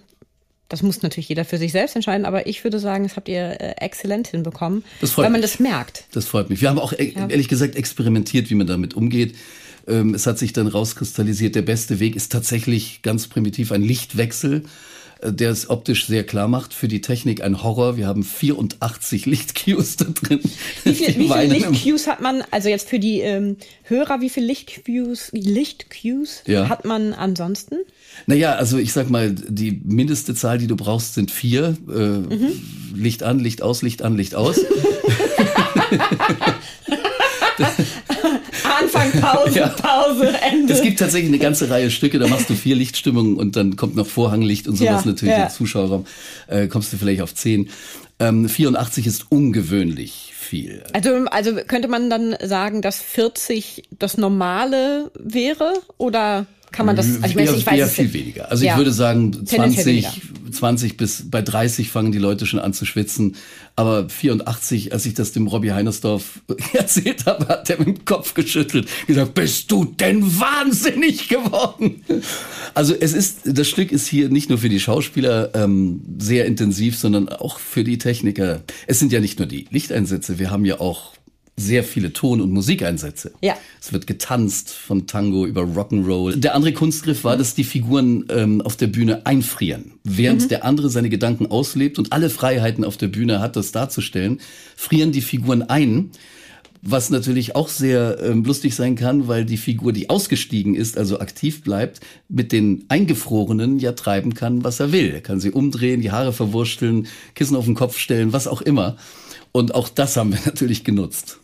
[0.71, 3.61] das muss natürlich jeder für sich selbst entscheiden, aber ich würde sagen, das habt ihr
[3.61, 5.51] äh, exzellent hinbekommen, das freut weil man mich.
[5.51, 6.05] das merkt.
[6.13, 6.63] Das freut mich.
[6.63, 7.29] Wir haben auch e ja.
[7.29, 9.35] ehrlich gesagt experimentiert, wie man damit umgeht.
[9.87, 14.65] Ähm, es hat sich dann rauskristallisiert, der beste Weg ist tatsächlich ganz primitiv ein Lichtwechsel
[15.23, 16.75] der es optisch sehr klar macht.
[16.75, 17.97] Für die Technik ein Horror.
[17.97, 20.41] Wir haben 84 Lichtcues da drin.
[20.85, 24.47] Wie, viel, wie viele Lichtcues hat man, also jetzt für die ähm, Hörer, wie viele
[24.47, 26.69] Lichtcues, Lichtcues ja.
[26.69, 27.77] hat man ansonsten?
[28.27, 31.77] Naja, also ich sag mal, die mindeste Zahl, die du brauchst, sind vier.
[31.89, 32.63] Äh, mhm.
[32.95, 34.61] Licht an, Licht aus, Licht an, Licht aus.
[39.21, 39.69] Pause, ja.
[39.69, 40.73] Pause, Ende.
[40.73, 43.97] Es gibt tatsächlich eine ganze Reihe Stücke, da machst du vier Lichtstimmungen und dann kommt
[43.97, 45.45] noch Vorhanglicht und sowas ja, natürlich ja.
[45.45, 46.07] im Zuschauerraum.
[46.47, 47.71] Äh, kommst du vielleicht auf zehn.
[48.19, 50.83] Ähm, 84 ist ungewöhnlich viel.
[50.93, 56.47] Also, also könnte man dann sagen, dass 40 das Normale wäre oder?
[56.73, 58.51] Kann man das, also ich, weiß, ich weiß eher viel weniger.
[58.51, 58.73] Also ja.
[58.73, 60.07] ich würde sagen 20,
[60.53, 63.37] 20 bis bei 30 fangen die Leute schon an zu schwitzen.
[63.77, 66.41] Aber 84, als ich das dem Robbie Heinersdorf
[66.73, 72.05] erzählt habe, hat er mit dem Kopf geschüttelt, gesagt, bist du denn wahnsinnig geworden?
[72.75, 76.97] Also es ist, das Stück ist hier nicht nur für die Schauspieler ähm, sehr intensiv,
[76.97, 78.61] sondern auch für die Techniker.
[78.87, 81.13] Es sind ja nicht nur die Lichteinsätze, wir haben ja auch
[81.61, 83.33] sehr viele Ton- und Musikeinsätze.
[83.41, 83.57] Ja.
[83.81, 86.37] Es wird getanzt von Tango über Rock'n'Roll.
[86.37, 89.93] Der andere Kunstgriff war, dass die Figuren ähm, auf der Bühne einfrieren.
[90.05, 90.49] Während mhm.
[90.49, 94.41] der andere seine Gedanken auslebt und alle Freiheiten auf der Bühne hat, das darzustellen,
[94.77, 96.11] frieren die Figuren ein.
[96.83, 101.21] Was natürlich auch sehr ähm, lustig sein kann, weil die Figur, die ausgestiegen ist, also
[101.21, 105.11] aktiv bleibt, mit den Eingefrorenen ja treiben kann, was er will.
[105.13, 108.97] Er kann sie umdrehen, die Haare verwursteln, Kissen auf den Kopf stellen, was auch immer.
[109.53, 111.39] Und auch das haben wir natürlich genutzt.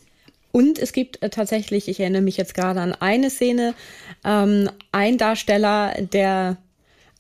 [0.57, 3.75] Und es gibt äh, tatsächlich, ich erinnere mich jetzt gerade an eine Szene,
[4.25, 6.57] ähm, ein Darsteller, der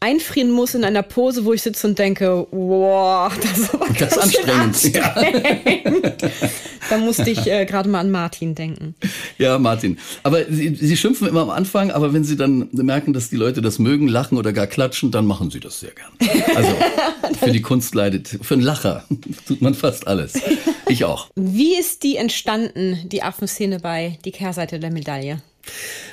[0.01, 4.19] einfrieren muss in einer Pose, wo ich sitze und denke, wow, das ist aber das
[4.19, 4.61] anstrengend.
[4.61, 6.23] anstrengend.
[6.23, 6.31] Ja.
[6.91, 8.95] da musste ich äh, gerade mal an Martin denken.
[9.39, 9.99] Ja, Martin.
[10.23, 13.63] Aber Sie, Sie schimpfen immer am Anfang, aber wenn Sie dann merken, dass die Leute
[13.63, 16.45] das mögen, lachen oder gar klatschen, dann machen Sie das sehr gern.
[16.55, 16.71] Also
[17.41, 19.05] für die Kunst leidet, für einen Lacher
[19.49, 20.35] tut man fast alles.
[20.89, 21.29] Ich auch.
[21.35, 25.43] Wie ist die entstanden, die Affenszene bei Die Kehrseite der Medaille?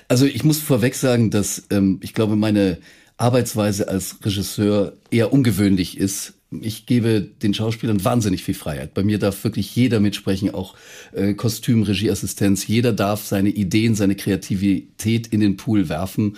[0.08, 2.80] Also ich muss vorweg sagen, dass ähm, ich glaube, meine
[3.18, 6.34] Arbeitsweise als Regisseur eher ungewöhnlich ist.
[6.62, 8.94] Ich gebe den Schauspielern wahnsinnig viel Freiheit.
[8.94, 10.76] Bei mir darf wirklich jeder mitsprechen, auch
[11.14, 12.68] äh, Kostüm, Regieassistenz.
[12.68, 16.38] Jeder darf seine Ideen, seine Kreativität in den Pool werfen.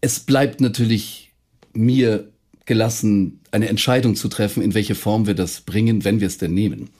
[0.00, 1.32] Es bleibt natürlich
[1.72, 2.28] mir
[2.64, 6.54] gelassen, eine Entscheidung zu treffen, in welche Form wir das bringen, wenn wir es denn
[6.54, 6.90] nehmen.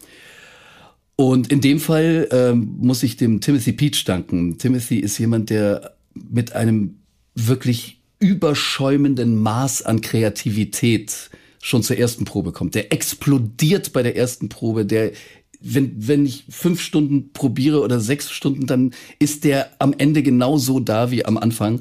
[1.16, 4.58] Und in dem Fall ähm, muss ich dem Timothy Peach danken.
[4.58, 6.96] Timothy ist jemand, der mit einem
[7.34, 12.74] wirklich überschäumenden Maß an Kreativität schon zur ersten Probe kommt.
[12.74, 15.12] Der explodiert bei der ersten Probe, der
[15.60, 20.80] wenn, wenn ich fünf Stunden probiere oder sechs Stunden, dann ist der am Ende genauso
[20.80, 21.80] da wie am Anfang.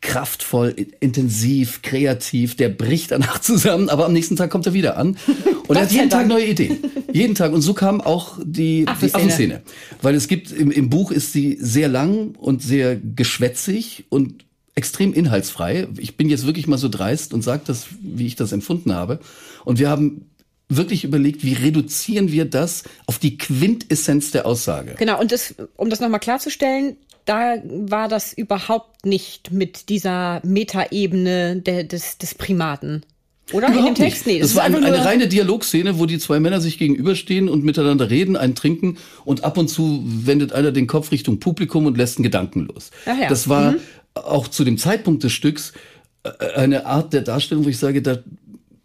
[0.00, 5.16] Kraftvoll, intensiv, kreativ, der bricht danach zusammen, aber am nächsten Tag kommt er wieder an.
[5.68, 6.78] Und er hat jeden Tag neue Ideen.
[7.12, 7.52] Jeden Tag.
[7.52, 9.62] Und so kam auch die, die Affenszene.
[10.00, 14.45] Weil es gibt, im, im Buch ist sie sehr lang und sehr geschwätzig und
[14.76, 15.88] extrem inhaltsfrei.
[15.98, 19.18] Ich bin jetzt wirklich mal so dreist und sage das, wie ich das empfunden habe.
[19.64, 20.30] Und wir haben
[20.68, 24.94] wirklich überlegt, wie reduzieren wir das auf die Quintessenz der Aussage.
[24.98, 31.60] Genau, und das, um das nochmal klarzustellen, da war das überhaupt nicht mit dieser Metaebene
[31.62, 33.02] des, des Primaten.
[33.52, 33.68] Oder?
[33.68, 34.26] Überhaupt In dem Text?
[34.26, 37.64] Nee, das, das war eine, eine reine Dialogszene, wo die zwei Männer sich gegenüberstehen und
[37.64, 41.96] miteinander reden, einen trinken und ab und zu wendet einer den Kopf Richtung Publikum und
[41.96, 42.90] lässt einen Gedanken los.
[43.06, 43.28] Ja.
[43.28, 43.80] Das war mhm
[44.16, 45.72] auch zu dem Zeitpunkt des Stücks
[46.24, 48.18] äh, eine Art der Darstellung, wo ich sage, da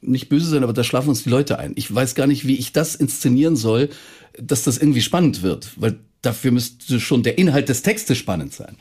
[0.01, 1.73] nicht böse sein, aber da schlafen uns die Leute ein.
[1.75, 3.89] Ich weiß gar nicht, wie ich das inszenieren soll,
[4.37, 8.77] dass das irgendwie spannend wird, weil dafür müsste schon der Inhalt des Textes spannend sein.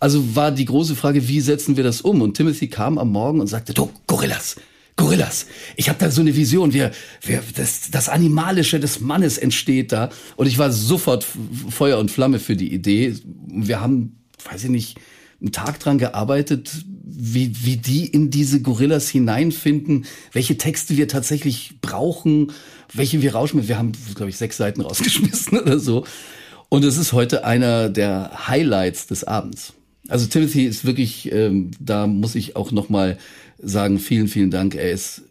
[0.00, 2.20] Also war die große Frage, wie setzen wir das um?
[2.22, 4.56] Und Timothy kam am Morgen und sagte, du, Gorillas,
[4.96, 5.46] Gorillas.
[5.76, 6.72] Ich habe da so eine Vision.
[6.72, 6.90] Wir,
[7.22, 10.10] wir, das, das Animalische des Mannes entsteht da.
[10.36, 11.26] Und ich war sofort
[11.70, 13.14] Feuer und Flamme für die Idee.
[13.46, 14.18] Wir haben,
[14.50, 14.98] weiß ich nicht,
[15.40, 16.70] einen Tag dran gearbeitet,
[17.04, 22.52] wie, wie die in diese Gorillas hineinfinden, welche Texte wir tatsächlich brauchen,
[22.92, 23.68] welche wir rausschmissen.
[23.68, 26.04] Wir haben, glaube ich, sechs Seiten rausgeschmissen oder so.
[26.68, 29.72] Und es ist heute einer der Highlights des Abends.
[30.08, 33.18] Also Timothy ist wirklich, ähm, da muss ich auch noch mal
[33.58, 34.74] sagen, vielen, vielen Dank.
[34.74, 35.22] Er ist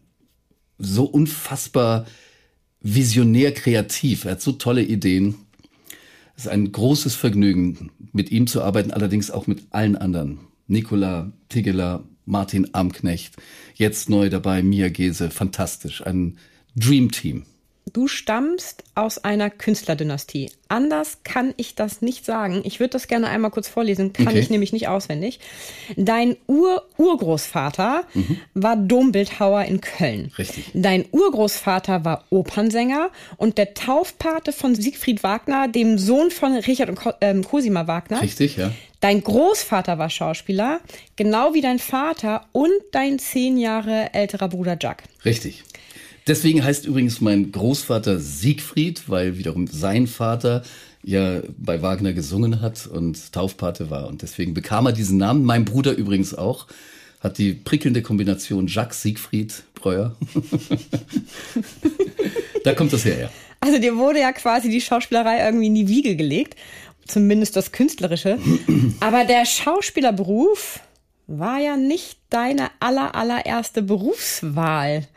[0.77, 2.05] so unfassbar
[2.81, 4.25] visionär kreativ.
[4.25, 5.35] Er hat so tolle Ideen.
[6.37, 10.39] Es ist ein großes Vergnügen, mit ihm zu arbeiten, allerdings auch mit allen anderen.
[10.67, 13.35] Nikola Tigeler, Martin Amknecht,
[13.75, 16.05] jetzt neu dabei, Mia Gese, fantastisch.
[16.05, 16.37] Ein
[16.75, 17.45] Dream Team.
[17.93, 20.51] Du stammst aus einer Künstlerdynastie.
[20.67, 22.61] Anders kann ich das nicht sagen.
[22.65, 24.39] Ich würde das gerne einmal kurz vorlesen, kann okay.
[24.39, 25.39] ich nämlich nicht auswendig.
[25.95, 28.39] Dein Ur-Urgroßvater mhm.
[28.55, 30.31] war Dombildhauer in Köln.
[30.37, 30.71] Richtig.
[30.73, 36.99] Dein Urgroßvater war Opernsänger und der Taufpate von Siegfried Wagner, dem Sohn von Richard und
[37.21, 38.21] ähm, Cosima Wagner.
[38.21, 38.71] Richtig, ja.
[38.99, 40.79] Dein Großvater war Schauspieler,
[41.15, 45.03] genau wie dein Vater und dein zehn Jahre älterer Bruder Jack.
[45.23, 45.63] Richtig.
[46.27, 50.63] Deswegen heißt übrigens mein Großvater Siegfried, weil wiederum sein Vater
[51.03, 54.07] ja bei Wagner gesungen hat und Taufpate war.
[54.07, 55.43] Und deswegen bekam er diesen Namen.
[55.43, 56.65] Mein Bruder übrigens auch.
[57.19, 60.15] Hat die prickelnde Kombination Jacques Siegfried Breuer.
[62.63, 63.29] da kommt das her, ja.
[63.59, 66.55] Also dir wurde ja quasi die Schauspielerei irgendwie in die Wiege gelegt.
[67.07, 68.39] Zumindest das Künstlerische.
[68.99, 70.79] Aber der Schauspielerberuf
[71.27, 75.07] war ja nicht deine aller, allererste Berufswahl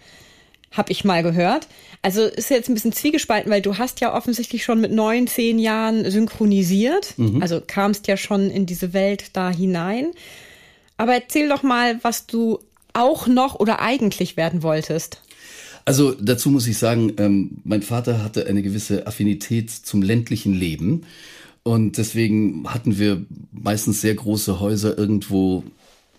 [0.70, 1.66] habe ich mal gehört.
[2.02, 5.58] Also ist jetzt ein bisschen zwiegespalten, weil du hast ja offensichtlich schon mit neun, zehn
[5.58, 7.14] Jahren synchronisiert.
[7.16, 7.42] Mhm.
[7.42, 10.12] Also kamst ja schon in diese Welt da hinein.
[10.96, 12.58] Aber erzähl doch mal, was du
[12.92, 15.22] auch noch oder eigentlich werden wolltest.
[15.84, 21.04] Also dazu muss ich sagen, ähm, mein Vater hatte eine gewisse Affinität zum ländlichen Leben.
[21.62, 25.64] Und deswegen hatten wir meistens sehr große Häuser irgendwo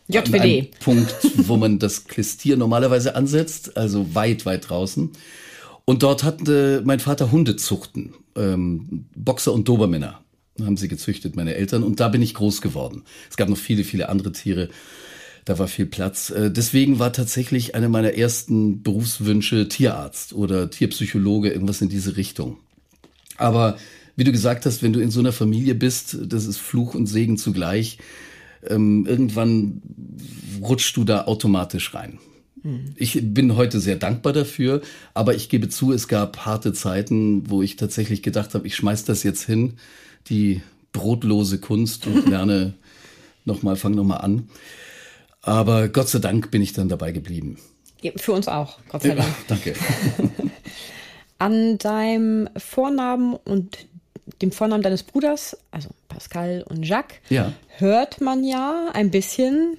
[0.10, 0.80] JWD.
[0.80, 1.15] Punkt,
[1.48, 5.12] wo man das Klistier normalerweise ansetzt, also weit, weit draußen.
[5.86, 10.22] Und dort hatte mein Vater Hundezuchten, ähm, Boxer und Dobermänner
[10.65, 11.84] haben sie gezüchtet, meine Eltern.
[11.84, 13.04] Und da bin ich groß geworden.
[13.30, 14.69] Es gab noch viele, viele andere Tiere.
[15.45, 16.32] Da war viel Platz.
[16.32, 22.58] Äh, deswegen war tatsächlich einer meiner ersten Berufswünsche Tierarzt oder Tierpsychologe, irgendwas in diese Richtung.
[23.38, 23.78] Aber
[24.15, 27.06] wie du gesagt hast, wenn du in so einer Familie bist, das ist Fluch und
[27.06, 28.00] Segen zugleich
[28.67, 29.82] ähm, irgendwann
[30.62, 32.19] rutschst du da automatisch rein.
[32.63, 32.93] Mhm.
[32.95, 34.82] Ich bin heute sehr dankbar dafür,
[35.13, 39.06] aber ich gebe zu, es gab harte Zeiten, wo ich tatsächlich gedacht habe, ich schmeiß
[39.06, 39.76] das jetzt hin,
[40.28, 42.74] die brotlose Kunst und lerne
[43.45, 44.50] nochmal, fang nochmal an.
[45.41, 47.58] Aber Gott sei Dank bin ich dann dabei geblieben.
[48.17, 49.19] Für uns auch, Gott sei Dank.
[49.19, 49.74] Ja, danke.
[51.38, 53.88] An deinem Vornamen und
[54.42, 57.54] dem Vornamen deines Bruders, also Pascal und Jacques, ja.
[57.78, 59.78] hört man ja ein bisschen,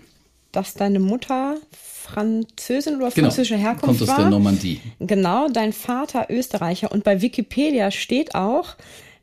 [0.53, 3.29] dass deine Mutter Französin oder genau.
[3.29, 4.19] französische Herkunft Kommt aus war.
[4.19, 4.81] der Normandie.
[4.99, 6.91] Genau, dein Vater Österreicher.
[6.91, 8.77] Und bei Wikipedia steht auch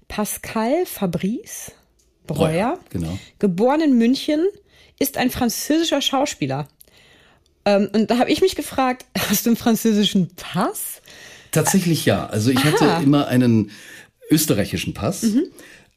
[0.08, 1.74] Pascal Fabrice
[2.26, 3.18] Breuer, Breuer genau.
[3.40, 4.46] geboren in München,
[5.00, 6.68] ist ein französischer Schauspieler.
[7.66, 11.02] Ähm, und da habe ich mich gefragt, hast du einen französischen Pass?
[11.52, 12.28] Tatsächlich ja.
[12.28, 12.72] Also ich Aha.
[12.72, 13.72] hatte immer einen
[14.30, 15.24] österreichischen Pass.
[15.24, 15.44] Mhm.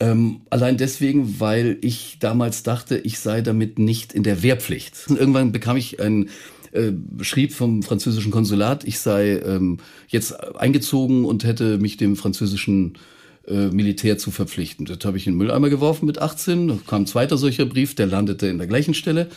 [0.00, 5.06] Ähm, allein deswegen, weil ich damals dachte, ich sei damit nicht in der Wehrpflicht.
[5.08, 6.30] Und irgendwann bekam ich ein
[6.72, 12.94] äh, schrieb vom französischen Konsulat, ich sei ähm, jetzt eingezogen und hätte mich dem französischen
[13.46, 14.86] äh, Militär zu verpflichten.
[14.86, 16.68] Das habe ich in den Mülleimer geworfen mit 18.
[16.68, 19.28] Da kam ein zweiter solcher Brief, der landete in der gleichen Stelle.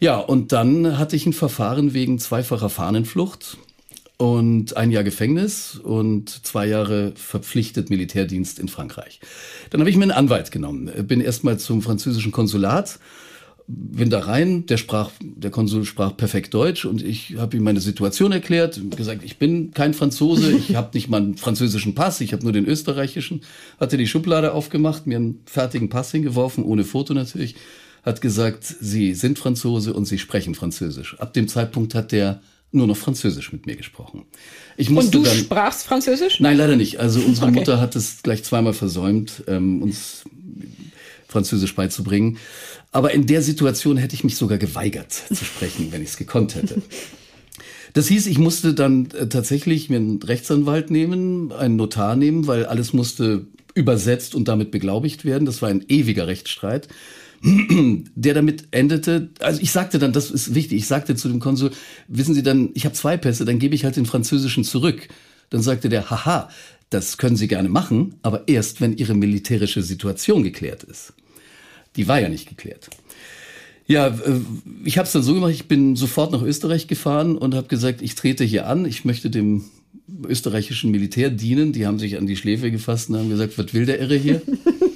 [0.00, 3.56] Ja, und dann hatte ich ein Verfahren wegen zweifacher Fahnenflucht
[4.18, 9.20] und ein Jahr Gefängnis und zwei Jahre verpflichtet Militärdienst in Frankreich.
[9.70, 12.98] Dann habe ich mir einen Anwalt genommen, bin erstmal zum französischen Konsulat,
[13.68, 17.80] bin da rein, der sprach, der Konsul sprach perfekt Deutsch und ich habe ihm meine
[17.80, 22.32] Situation erklärt, gesagt, ich bin kein Franzose, ich habe nicht mal einen französischen Pass, ich
[22.32, 23.42] habe nur den österreichischen,
[23.78, 27.54] hatte die Schublade aufgemacht, mir einen fertigen Pass hingeworfen, ohne Foto natürlich,
[28.02, 31.16] hat gesagt, Sie sind Franzose und Sie sprechen Französisch.
[31.20, 34.24] Ab dem Zeitpunkt hat der nur noch Französisch mit mir gesprochen.
[34.76, 36.40] Ich musste Und du dann, sprachst Französisch?
[36.40, 37.00] Nein, leider nicht.
[37.00, 37.56] Also unsere okay.
[37.56, 40.24] Mutter hat es gleich zweimal versäumt, ähm, uns
[41.28, 42.38] Französisch beizubringen.
[42.92, 46.54] Aber in der Situation hätte ich mich sogar geweigert zu sprechen, wenn ich es gekonnt
[46.54, 46.82] hätte.
[47.94, 52.66] Das hieß, ich musste dann äh, tatsächlich mir einen Rechtsanwalt nehmen, einen Notar nehmen, weil
[52.66, 55.46] alles musste übersetzt und damit beglaubigt werden.
[55.46, 56.88] Das war ein ewiger Rechtsstreit
[58.14, 61.70] der damit endete, also ich sagte dann, das ist wichtig, ich sagte zu dem Konsul,
[62.08, 65.08] wissen Sie dann, ich habe zwei Pässe, dann gebe ich halt den französischen zurück.
[65.50, 66.50] Dann sagte der, haha,
[66.90, 71.14] das können Sie gerne machen, aber erst, wenn Ihre militärische Situation geklärt ist.
[71.96, 72.90] Die war ja nicht geklärt.
[73.86, 74.40] Ja, äh,
[74.84, 78.02] ich habe es dann so gemacht, ich bin sofort nach Österreich gefahren und habe gesagt,
[78.02, 79.64] ich trete hier an, ich möchte dem
[80.26, 81.72] österreichischen Militär dienen.
[81.72, 84.42] Die haben sich an die Schläfe gefasst und haben gesagt, was will der Irre hier?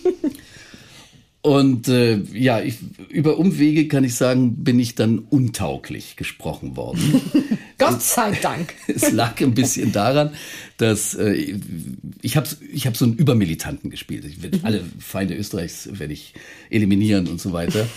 [1.43, 2.77] Und äh, ja, ich,
[3.09, 7.21] über Umwege kann ich sagen, bin ich dann untauglich gesprochen worden.
[7.79, 8.75] Gott sei Dank.
[8.87, 10.31] es lag ein bisschen daran,
[10.77, 11.59] dass äh,
[12.23, 14.25] ich habe ich hab so einen Übermilitanten gespielt.
[14.25, 14.61] Ich will, mhm.
[14.63, 16.35] Alle Feinde Österreichs werde ich
[16.71, 17.89] eliminieren und so weiter.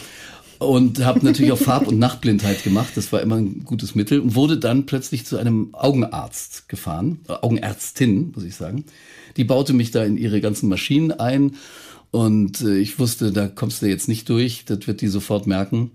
[0.58, 2.94] Und habe natürlich auch Farb- und Nachtblindheit gemacht.
[2.96, 4.22] Das war immer ein gutes Mittel.
[4.22, 7.20] Und wurde dann plötzlich zu einem Augenarzt gefahren.
[7.28, 8.86] Äh, Augenärztin, muss ich sagen.
[9.38, 11.58] Die baute mich da in ihre ganzen Maschinen ein
[12.16, 15.92] und äh, ich wusste, da kommst du jetzt nicht durch, das wird die sofort merken.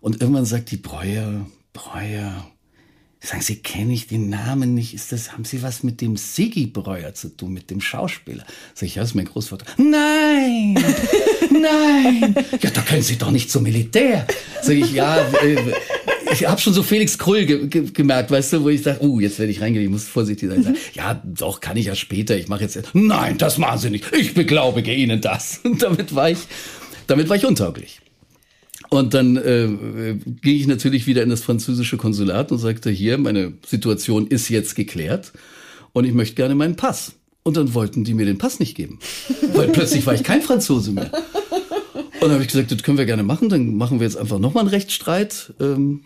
[0.00, 2.50] Und irgendwann sagt die Breuer, Breuer,
[3.20, 4.94] sagen Sie, kenne ich den Namen nicht?
[4.94, 8.44] Ist das, haben Sie was mit dem Siggi Breuer zu tun, mit dem Schauspieler?
[8.72, 9.66] Sag ich, ja, das ist mein Großvater.
[9.76, 10.72] Nein,
[11.50, 12.34] nein.
[12.62, 14.26] Ja, da können Sie doch nicht zum Militär.
[14.62, 15.74] Sag ich, ja, äh,
[16.32, 19.20] ich habe schon so Felix Krull ge ge gemerkt, weißt du, wo ich sage, uh,
[19.20, 20.76] jetzt werde ich reingehen, ich muss vorsichtig sein.
[20.94, 22.78] ja, doch, kann ich ja später, ich mache jetzt.
[22.92, 24.04] Nein, das machen Sie nicht.
[24.12, 25.60] Ich beglaubige Ihnen das.
[25.64, 26.38] Und damit war ich,
[27.06, 28.00] damit war ich untauglich.
[28.90, 33.52] Und dann äh, ging ich natürlich wieder in das französische Konsulat und sagte, hier, meine
[33.66, 35.32] Situation ist jetzt geklärt
[35.92, 37.12] und ich möchte gerne meinen Pass.
[37.42, 38.98] Und dann wollten die mir den Pass nicht geben,
[39.54, 41.10] weil plötzlich war ich kein Franzose mehr.
[42.20, 44.38] Und dann habe ich gesagt, das können wir gerne machen, dann machen wir jetzt einfach
[44.38, 45.54] nochmal einen Rechtsstreit.
[45.60, 46.02] Ähm,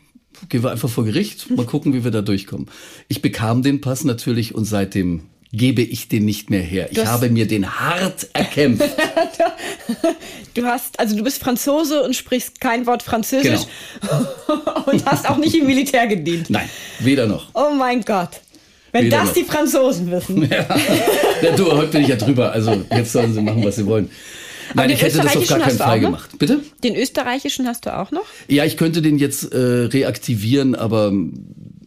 [0.48, 2.66] gehen wir einfach vor Gericht, mal gucken, wie wir da durchkommen.
[3.08, 6.88] Ich bekam den Pass natürlich und seitdem gebe ich den nicht mehr her.
[6.90, 8.88] Ich habe mir den hart erkämpft.
[10.54, 13.66] du hast, also du bist Franzose und sprichst kein Wort Französisch
[14.00, 14.84] genau.
[14.86, 16.48] und hast auch nicht im Militär gedient.
[16.48, 16.68] Nein,
[17.00, 17.48] weder noch.
[17.54, 18.40] Oh mein Gott.
[18.92, 19.34] Wenn weder das noch.
[19.34, 20.50] die Franzosen wissen.
[20.50, 20.66] Ja.
[21.42, 22.52] ja, du, heute bin ich ja drüber.
[22.52, 24.10] Also jetzt sollen sie machen, was sie wollen.
[24.74, 26.38] Nein, ich hätte das auf gar keinen Fall gemacht.
[26.38, 26.61] Bitte?
[26.82, 28.24] Den österreichischen hast du auch noch?
[28.48, 31.12] Ja, ich könnte den jetzt äh, reaktivieren, aber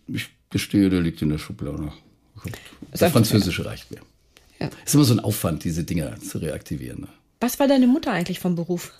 [0.08, 1.92] ich gestehe, der liegt in der Schublade.
[3.00, 4.00] Der französische reicht mir.
[4.60, 4.70] Ja.
[4.86, 7.02] Ist immer so ein Aufwand, diese Dinger zu reaktivieren.
[7.02, 7.08] Ne?
[7.42, 8.94] Was war deine Mutter eigentlich vom Beruf?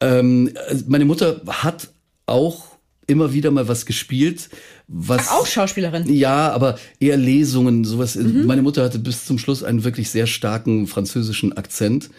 [0.00, 1.88] Ähm, also meine Mutter hat
[2.26, 2.72] auch
[3.06, 4.48] immer wieder mal was gespielt.
[4.88, 6.12] Was, Ach, auch Schauspielerin?
[6.12, 8.14] Ja, aber eher Lesungen, sowas.
[8.14, 8.46] Mhm.
[8.46, 12.10] Meine Mutter hatte bis zum Schluss einen wirklich sehr starken französischen Akzent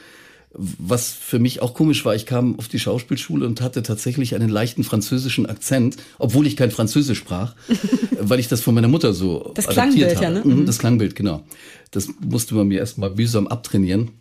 [0.56, 4.50] was für mich auch komisch war, ich kam auf die Schauspielschule und hatte tatsächlich einen
[4.50, 7.56] leichten französischen Akzent, obwohl ich kein Französisch sprach,
[8.20, 10.50] weil ich das von meiner Mutter so das adaptiert Klangbild, habe.
[10.50, 10.62] Ja, ne?
[10.62, 10.66] Mhm.
[10.66, 11.44] Das Klangbild, genau.
[11.92, 14.12] Das musste man mir erstmal mühsam abtrainieren.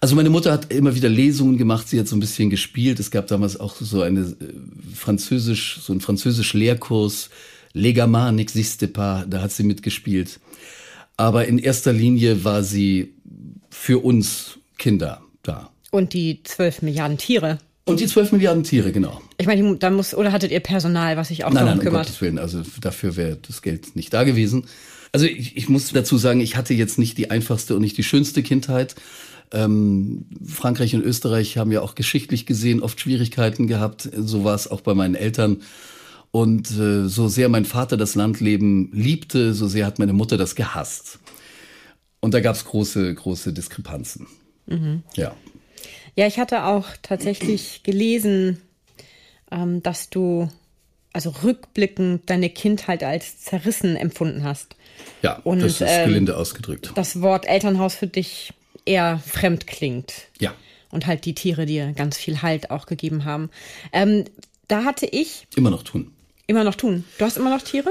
[0.00, 3.00] Also meine Mutter hat immer wieder Lesungen gemacht, sie hat so ein bisschen gespielt.
[3.00, 4.34] Es gab damals auch so eine äh,
[4.94, 7.30] Französisch, so ein Französisch Lehrkurs,
[7.72, 10.38] Legama n'existe pas, da hat sie mitgespielt.
[11.16, 13.14] Aber in erster Linie war sie
[13.70, 15.70] für uns Kinder da.
[15.90, 17.58] Und die zwölf Milliarden Tiere.
[17.84, 19.20] Und die zwölf Milliarden Tiere, genau.
[19.38, 22.06] Ich meine, da muss, oder hattet ihr Personal, was sich auch nein, darum nein, kümmert?
[22.06, 24.66] Um Gottes Willen, also dafür wäre das Geld nicht da gewesen.
[25.12, 28.04] Also ich, ich muss dazu sagen, ich hatte jetzt nicht die einfachste und nicht die
[28.04, 28.94] schönste Kindheit.
[29.52, 34.08] Ähm, Frankreich und Österreich haben ja auch geschichtlich gesehen oft Schwierigkeiten gehabt.
[34.14, 35.62] So war es auch bei meinen Eltern.
[36.30, 40.54] Und äh, so sehr mein Vater das Landleben liebte, so sehr hat meine Mutter das
[40.54, 41.20] gehasst.
[42.20, 44.26] Und da gab es große, große Diskrepanzen.
[44.68, 45.02] Mhm.
[45.14, 45.34] Ja.
[46.14, 48.60] Ja, ich hatte auch tatsächlich gelesen,
[49.50, 50.48] ähm, dass du
[51.12, 54.76] also rückblickend deine Kindheit als zerrissen empfunden hast.
[55.22, 56.92] Ja, und, das ist ähm, gelinde ausgedrückt.
[56.94, 58.52] Das Wort Elternhaus für dich
[58.84, 60.12] eher fremd klingt.
[60.40, 60.54] Ja.
[60.90, 63.50] Und halt die Tiere dir ganz viel Halt auch gegeben haben.
[63.92, 64.24] Ähm,
[64.68, 65.46] da hatte ich.
[65.56, 66.12] Immer noch tun.
[66.46, 67.04] Immer noch tun.
[67.18, 67.90] Du hast immer noch Tiere?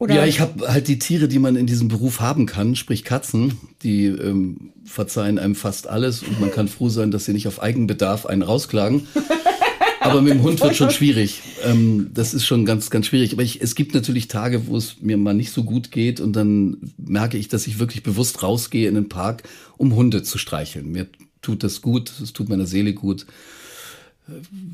[0.00, 0.14] Oder?
[0.14, 3.58] Ja, ich habe halt die Tiere, die man in diesem Beruf haben kann, sprich Katzen,
[3.82, 7.62] die ähm, verzeihen einem fast alles und man kann froh sein, dass sie nicht auf
[7.62, 9.06] Eigenbedarf einen rausklagen.
[10.00, 11.42] Aber mit dem Hund wird schon schwierig.
[11.62, 13.34] Ähm, das ist schon ganz, ganz schwierig.
[13.34, 16.32] Aber ich, es gibt natürlich Tage, wo es mir mal nicht so gut geht und
[16.32, 19.42] dann merke ich, dass ich wirklich bewusst rausgehe in den Park,
[19.76, 20.90] um Hunde zu streicheln.
[20.90, 21.08] Mir
[21.42, 23.26] tut das gut, es tut meiner Seele gut.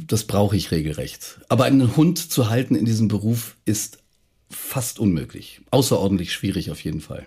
[0.06, 1.40] Das brauche ich regelrecht.
[1.48, 3.98] Aber einen Hund zu halten in diesem Beruf ist
[4.50, 5.60] fast unmöglich.
[5.70, 7.26] Außerordentlich schwierig auf jeden Fall.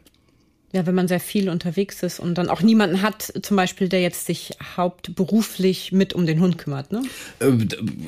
[0.72, 4.02] Ja, wenn man sehr viel unterwegs ist und dann auch niemanden hat, zum Beispiel, der
[4.02, 7.02] jetzt sich hauptberuflich mit um den Hund kümmert, ne?
[7.40, 7.54] Äh,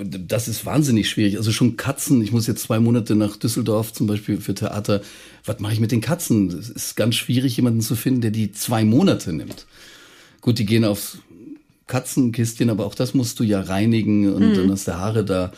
[0.06, 1.38] das ist wahnsinnig schwierig.
[1.38, 2.22] Also schon Katzen.
[2.22, 5.02] Ich muss jetzt zwei Monate nach Düsseldorf zum Beispiel für Theater.
[5.44, 6.50] Was mache ich mit den Katzen?
[6.50, 9.66] Es ist ganz schwierig, jemanden zu finden, der die zwei Monate nimmt.
[10.42, 11.18] Gut, die gehen aufs
[11.88, 14.56] Katzenkistchen, aber auch das musst du ja reinigen und mhm.
[14.56, 15.52] dann hast du Haare da.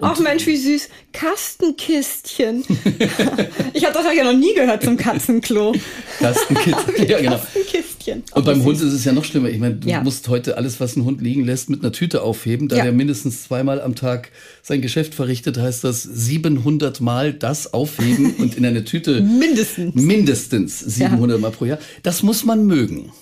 [0.00, 0.88] Ach Mensch, wie süß.
[1.12, 2.64] Kastenkistchen.
[3.74, 5.74] ich habe das ja noch nie gehört zum Katzenklo.
[6.18, 7.36] Kastenkistchen, ja genau.
[7.36, 8.22] Kastenkistchen.
[8.32, 9.50] Und beim Hund ist es ja noch schlimmer.
[9.50, 10.02] Ich meine, du ja.
[10.02, 12.68] musst heute alles, was ein Hund liegen lässt, mit einer Tüte aufheben.
[12.68, 12.84] Da ja.
[12.84, 14.30] der mindestens zweimal am Tag
[14.62, 19.20] sein Geschäft verrichtet, heißt das 700 Mal das aufheben und in eine Tüte.
[19.38, 19.94] mindestens.
[19.94, 21.42] Mindestens 700 ja.
[21.42, 21.78] Mal pro Jahr.
[22.02, 23.12] Das muss man mögen.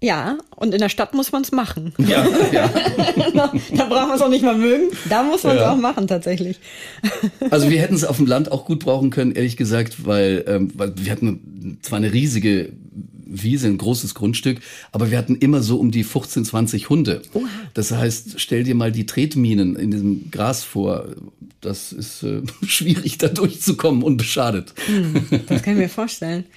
[0.00, 1.92] Ja, und in der Stadt muss man es machen.
[1.98, 2.68] Ja, ja.
[3.34, 4.90] da braucht man es auch nicht mal mögen.
[5.08, 5.72] Da muss man es ja.
[5.72, 6.60] auch machen, tatsächlich.
[7.50, 10.70] also wir hätten es auf dem Land auch gut brauchen können, ehrlich gesagt, weil, ähm,
[10.74, 12.72] weil wir hatten zwar eine riesige
[13.28, 14.60] Wiese, ein großes Grundstück,
[14.92, 17.22] aber wir hatten immer so um die 15, 20 Hunde.
[17.34, 17.48] Oha.
[17.74, 21.08] Das heißt, stell dir mal die Tretminen in diesem Gras vor.
[21.60, 24.74] Das ist äh, schwierig, da durchzukommen, unbeschadet.
[24.86, 26.44] Hm, das kann ich mir vorstellen.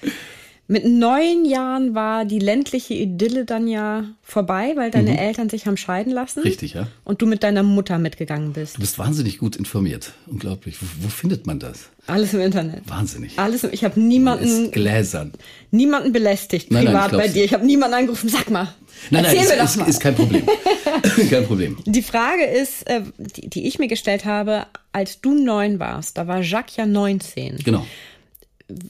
[0.72, 5.18] Mit neun Jahren war die ländliche Idylle dann ja vorbei, weil deine mhm.
[5.18, 6.40] Eltern sich haben scheiden lassen.
[6.40, 6.86] Richtig, ja.
[7.04, 8.78] Und du mit deiner Mutter mitgegangen bist.
[8.78, 10.14] Du bist wahnsinnig gut informiert.
[10.26, 10.78] Unglaublich.
[10.80, 11.90] Wo, wo findet man das?
[12.06, 12.88] Alles im Internet.
[12.88, 13.38] Wahnsinnig.
[13.38, 13.64] Alles.
[13.64, 14.70] Ich habe niemanden.
[14.70, 15.32] Gläsern.
[15.72, 17.44] Niemanden belästigt privat nein, nein, bei dir.
[17.44, 18.30] Ich habe niemanden angerufen.
[18.30, 18.74] Sag mal.
[19.10, 20.46] Nein, nein, ist, ist, ist, kein Problem.
[21.28, 21.76] kein Problem.
[21.84, 26.26] Die Frage ist, äh, die, die ich mir gestellt habe, als du neun warst, da
[26.26, 27.58] war Jacques ja 19.
[27.58, 27.84] Genau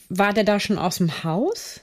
[0.09, 1.81] war der da schon aus dem Haus?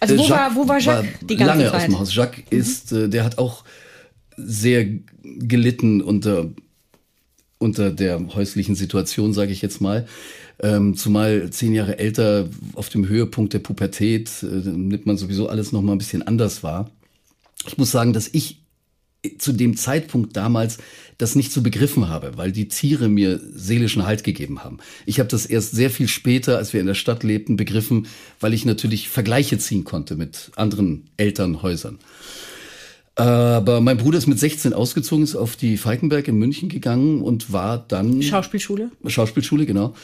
[0.00, 1.74] Also wo, Jacques war, wo war Jacques war die ganze lange Zeit?
[1.74, 2.14] aus dem Haus.
[2.14, 2.58] Jacques mhm.
[2.58, 3.64] ist, äh, der hat auch
[4.36, 4.86] sehr
[5.22, 6.50] gelitten unter,
[7.58, 10.06] unter der häuslichen Situation, sage ich jetzt mal.
[10.60, 15.72] Ähm, zumal zehn Jahre älter auf dem Höhepunkt der Pubertät, äh, nimmt man sowieso alles
[15.72, 16.90] noch mal ein bisschen anders wahr.
[17.66, 18.63] Ich muss sagen, dass ich
[19.38, 20.78] zu dem Zeitpunkt damals
[21.18, 24.78] das nicht so begriffen habe, weil die Tiere mir seelischen Halt gegeben haben.
[25.06, 28.06] Ich habe das erst sehr viel später, als wir in der Stadt lebten, begriffen,
[28.40, 31.98] weil ich natürlich Vergleiche ziehen konnte mit anderen Elternhäusern.
[33.16, 37.52] Aber mein Bruder ist mit 16 ausgezogen, ist auf die Falkenberg in München gegangen und
[37.52, 38.90] war dann Schauspielschule.
[39.06, 39.94] Schauspielschule, genau.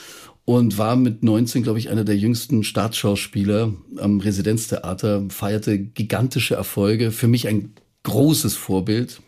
[0.44, 7.10] Und war mit 19, glaube ich, einer der jüngsten Staatsschauspieler am Residenztheater, feierte gigantische Erfolge.
[7.10, 7.72] Für mich ein
[8.02, 9.20] großes Vorbild.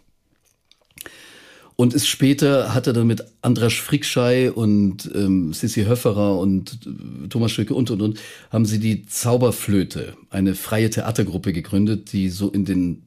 [1.75, 7.29] Und ist später, hat er dann mit Andras Frickschei und ähm, Sissi Höfferer und äh,
[7.29, 8.21] Thomas Schöcke und, und, und,
[8.51, 13.03] haben sie die Zauberflöte, eine freie Theatergruppe gegründet, die so in den,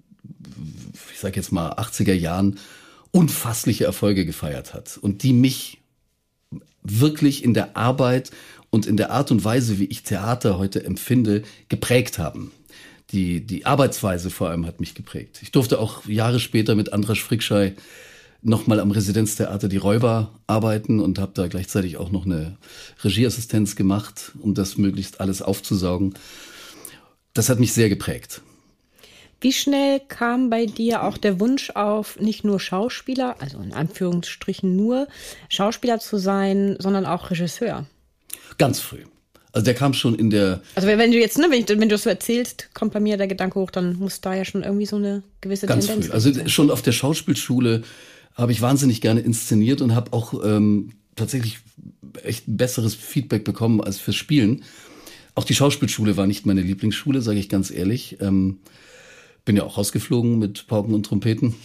[1.13, 2.59] ich sag jetzt mal, 80er Jahren
[3.11, 4.97] unfassliche Erfolge gefeiert hat.
[4.97, 5.77] Und die mich
[6.81, 8.31] wirklich in der Arbeit
[8.71, 12.51] und in der Art und Weise, wie ich Theater heute empfinde, geprägt haben
[13.11, 15.39] die, die Arbeitsweise vor allem hat mich geprägt.
[15.41, 17.75] Ich durfte auch Jahre später mit Andras Frickschei
[18.41, 22.57] nochmal am Residenztheater Die Räuber arbeiten und habe da gleichzeitig auch noch eine
[23.03, 26.13] Regieassistenz gemacht, um das möglichst alles aufzusaugen.
[27.33, 28.41] Das hat mich sehr geprägt.
[29.41, 34.75] Wie schnell kam bei dir auch der Wunsch auf, nicht nur Schauspieler, also in Anführungsstrichen
[34.75, 35.07] nur
[35.49, 37.85] Schauspieler zu sein, sondern auch Regisseur?
[38.57, 39.03] Ganz früh.
[39.55, 40.61] Also der kam schon in der.
[40.75, 43.15] Also wenn du jetzt, ne, wenn, ich, wenn du das so erzählst, kommt bei mir
[43.15, 46.07] der Gedanke hoch, dann muss da ja schon irgendwie so eine gewisse ganz Tendenz.
[46.07, 46.13] Früh.
[46.13, 46.49] Also sein.
[46.49, 47.83] schon auf der Schauspielschule
[48.33, 51.59] habe ich wahnsinnig gerne inszeniert und habe auch ähm, tatsächlich
[52.21, 54.63] echt besseres Feedback bekommen als fürs Spielen.
[55.35, 58.17] Auch die Schauspielschule war nicht meine Lieblingsschule, sage ich ganz ehrlich.
[58.19, 58.59] Ähm,
[59.45, 61.55] bin ja auch rausgeflogen mit Pauken und Trompeten.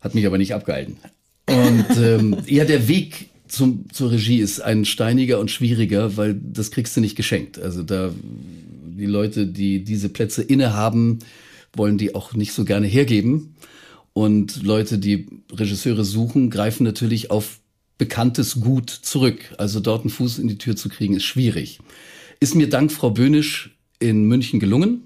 [0.00, 0.96] Hat mich aber nicht abgehalten.
[1.46, 6.70] Und ähm, ja, der Weg zum, zur Regie ist ein steiniger und schwieriger, weil das
[6.70, 7.58] kriegst du nicht geschenkt.
[7.58, 8.12] Also da
[8.98, 11.20] die Leute, die diese Plätze innehaben,
[11.72, 13.54] wollen die auch nicht so gerne hergeben.
[14.12, 17.60] Und Leute, die Regisseure suchen, greifen natürlich auf
[17.98, 19.54] bekanntes Gut zurück.
[19.58, 21.78] Also dort einen Fuß in die Tür zu kriegen, ist schwierig.
[22.40, 25.02] Ist mir dank Frau Böhnisch in München gelungen.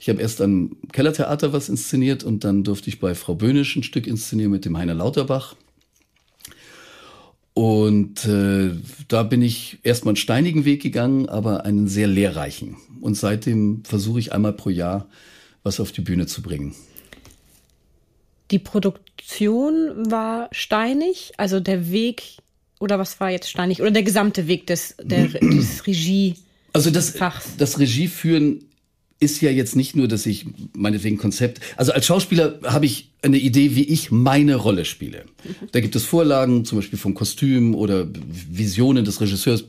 [0.00, 3.82] Ich habe erst am Kellertheater was inszeniert und dann durfte ich bei Frau Böhnisch ein
[3.82, 5.56] Stück inszenieren mit dem Heiner Lauterbach.
[7.58, 8.70] Und äh,
[9.08, 12.76] da bin ich erstmal einen steinigen Weg gegangen, aber einen sehr lehrreichen.
[13.00, 15.08] Und seitdem versuche ich einmal pro Jahr
[15.64, 16.76] was auf die Bühne zu bringen.
[18.52, 22.36] Die Produktion war steinig, also der Weg,
[22.78, 23.80] oder was war jetzt steinig?
[23.80, 26.36] Oder der gesamte Weg des, der, des Regie.
[26.74, 27.14] Also das,
[27.58, 28.67] das Regieführen
[29.20, 33.38] ist ja jetzt nicht nur, dass ich meinetwegen Konzept, also als Schauspieler habe ich eine
[33.38, 35.24] Idee, wie ich meine Rolle spiele.
[35.72, 38.06] Da gibt es Vorlagen, zum Beispiel vom Kostüm oder
[38.50, 39.64] Visionen des Regisseurs,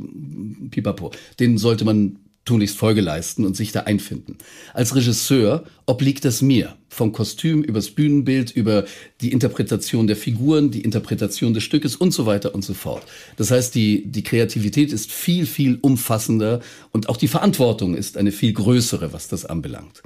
[0.70, 1.12] pipapo.
[1.40, 2.18] Den sollte man
[2.50, 4.40] tunlichst Folge leisten und sich da einfinden.
[4.74, 6.76] Als Regisseur obliegt das mir.
[6.90, 8.86] Vom Kostüm übers Bühnenbild, über
[9.22, 13.04] die Interpretation der Figuren, die Interpretation des Stückes und so weiter und so fort.
[13.38, 18.32] Das heißt, die, die Kreativität ist viel, viel umfassender und auch die Verantwortung ist eine
[18.32, 20.02] viel größere, was das anbelangt.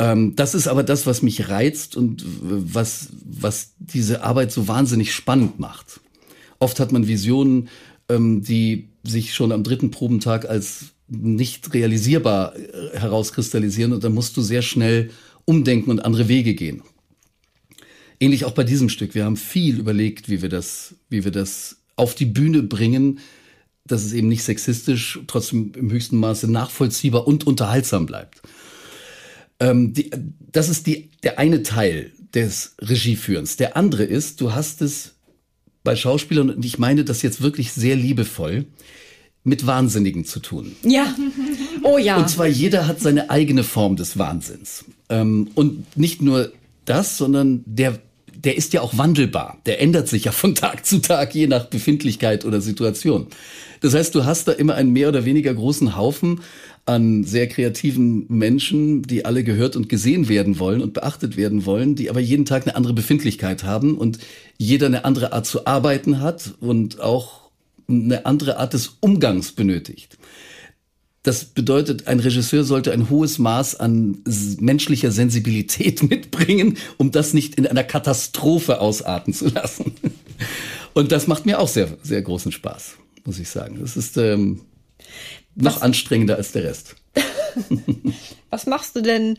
[0.00, 5.14] Ähm, das ist aber das, was mich reizt und was, was diese Arbeit so wahnsinnig
[5.14, 6.00] spannend macht.
[6.58, 7.68] Oft hat man Visionen,
[8.08, 14.36] ähm, die sich schon am dritten Probentag als nicht realisierbar äh, herauskristallisieren und dann musst
[14.36, 15.10] du sehr schnell
[15.44, 16.82] umdenken und andere Wege gehen.
[18.20, 19.14] Ähnlich auch bei diesem Stück.
[19.14, 23.20] Wir haben viel überlegt, wie wir das, wie wir das auf die Bühne bringen,
[23.86, 28.42] dass es eben nicht sexistisch, trotzdem im höchsten Maße nachvollziehbar und unterhaltsam bleibt.
[29.60, 30.10] Ähm, die,
[30.52, 33.56] das ist die, der eine Teil des Regieführens.
[33.56, 35.14] Der andere ist, du hast es
[35.84, 38.66] bei Schauspielern, und ich meine das jetzt wirklich sehr liebevoll,
[39.48, 40.76] mit Wahnsinnigen zu tun.
[40.82, 41.14] Ja.
[41.82, 42.16] Oh ja.
[42.16, 44.84] Und zwar jeder hat seine eigene Form des Wahnsinns.
[45.08, 46.52] Ähm, und nicht nur
[46.84, 47.98] das, sondern der,
[48.34, 49.58] der ist ja auch wandelbar.
[49.66, 53.26] Der ändert sich ja von Tag zu Tag, je nach Befindlichkeit oder Situation.
[53.80, 56.40] Das heißt, du hast da immer einen mehr oder weniger großen Haufen
[56.88, 61.94] an sehr kreativen Menschen, die alle gehört und gesehen werden wollen und beachtet werden wollen,
[61.94, 64.18] die aber jeden Tag eine andere Befindlichkeit haben und
[64.56, 67.47] jeder eine andere Art zu arbeiten hat und auch
[67.88, 70.18] eine andere Art des Umgangs benötigt.
[71.22, 74.22] Das bedeutet, ein Regisseur sollte ein hohes Maß an
[74.60, 79.94] menschlicher Sensibilität mitbringen, um das nicht in einer Katastrophe ausarten zu lassen.
[80.94, 83.78] Und das macht mir auch sehr, sehr großen Spaß, muss ich sagen.
[83.80, 84.62] Das ist ähm,
[85.54, 85.82] noch Was?
[85.82, 86.96] anstrengender als der Rest.
[88.50, 89.38] Was machst du denn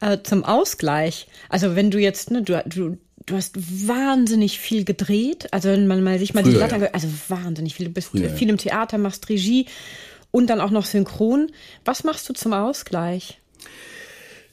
[0.00, 1.26] äh, zum Ausgleich?
[1.48, 3.56] Also wenn du jetzt, ne, du, du, du hast
[3.88, 5.52] wahnsinnig viel gedreht.
[5.52, 6.90] Also wenn man mal sich mal Früher, die Latte ja.
[6.92, 7.86] also wahnsinnig viel.
[7.86, 9.66] Du bist Früher, viel im Theater, machst Regie
[10.30, 11.50] und dann auch noch synchron.
[11.84, 13.40] Was machst du zum Ausgleich?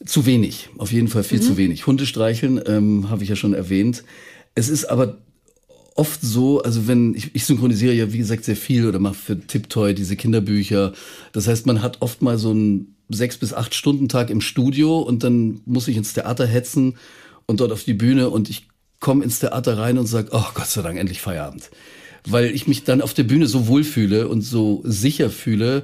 [0.03, 1.43] Zu wenig, auf jeden Fall viel mhm.
[1.43, 1.87] zu wenig.
[1.87, 4.03] Hunde streicheln, ähm, habe ich ja schon erwähnt.
[4.55, 5.19] Es ist aber
[5.95, 9.39] oft so, also wenn ich, ich synchronisiere ja wie gesagt sehr viel oder mache für
[9.39, 10.93] Tiptoy diese Kinderbücher.
[11.31, 14.99] Das heißt, man hat oft mal so einen sechs bis acht Stunden Tag im Studio
[14.99, 16.95] und dann muss ich ins Theater hetzen
[17.45, 18.67] und dort auf die Bühne und ich
[18.99, 21.69] komme ins Theater rein und sage, oh Gott sei Dank endlich Feierabend,
[22.25, 25.83] weil ich mich dann auf der Bühne so wohl fühle und so sicher fühle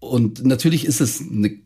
[0.00, 1.58] und natürlich ist es eine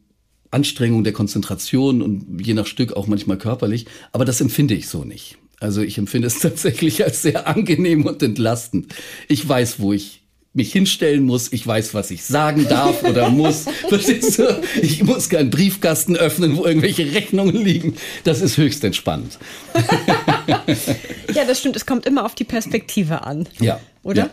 [0.50, 5.04] Anstrengung der Konzentration und je nach Stück auch manchmal körperlich, aber das empfinde ich so
[5.04, 5.38] nicht.
[5.60, 8.94] Also ich empfinde es tatsächlich als sehr angenehm und entlastend.
[9.28, 10.21] Ich weiß, wo ich
[10.54, 13.64] mich hinstellen muss, ich weiß, was ich sagen darf oder muss.
[13.88, 14.62] Verstehst du?
[14.80, 17.96] Ich muss keinen Briefkasten öffnen, wo irgendwelche Rechnungen liegen.
[18.24, 19.38] Das ist höchst entspannt.
[21.34, 21.76] ja, das stimmt.
[21.76, 23.48] Es kommt immer auf die Perspektive an.
[23.60, 23.80] Ja.
[24.02, 24.24] Oder?
[24.24, 24.30] Ja.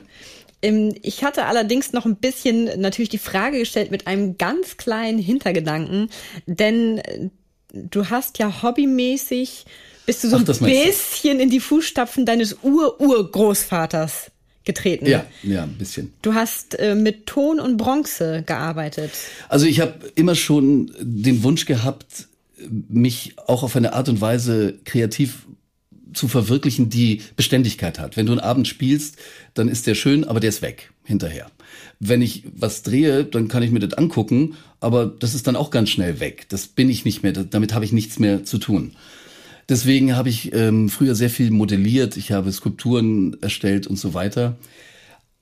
[0.62, 5.20] Ähm, ich hatte allerdings noch ein bisschen natürlich die Frage gestellt mit einem ganz kleinen
[5.20, 6.10] Hintergedanken,
[6.46, 7.30] denn äh,
[7.72, 9.66] du hast ja hobbymäßig
[10.06, 14.32] bist du so Ach, ein bisschen in die Fußstapfen deines Ur-Urgroßvaters
[14.70, 15.08] getreten.
[15.08, 16.14] Ja, ja, ein bisschen.
[16.22, 19.12] Du hast äh, mit Ton und Bronze gearbeitet.
[19.48, 22.28] Also ich habe immer schon den Wunsch gehabt,
[22.88, 25.48] mich auch auf eine Art und Weise kreativ
[26.14, 28.16] zu verwirklichen, die Beständigkeit hat.
[28.16, 29.18] Wenn du einen Abend spielst,
[29.56, 31.50] dann ist der schön, aber der ist weg hinterher.
[32.00, 35.72] Wenn ich was drehe, dann kann ich mir das angucken, aber das ist dann auch
[35.72, 36.46] ganz schnell weg.
[36.50, 38.96] Das bin ich nicht mehr, damit habe ich nichts mehr zu tun.
[39.70, 44.58] Deswegen habe ich ähm, früher sehr viel modelliert, ich habe Skulpturen erstellt und so weiter.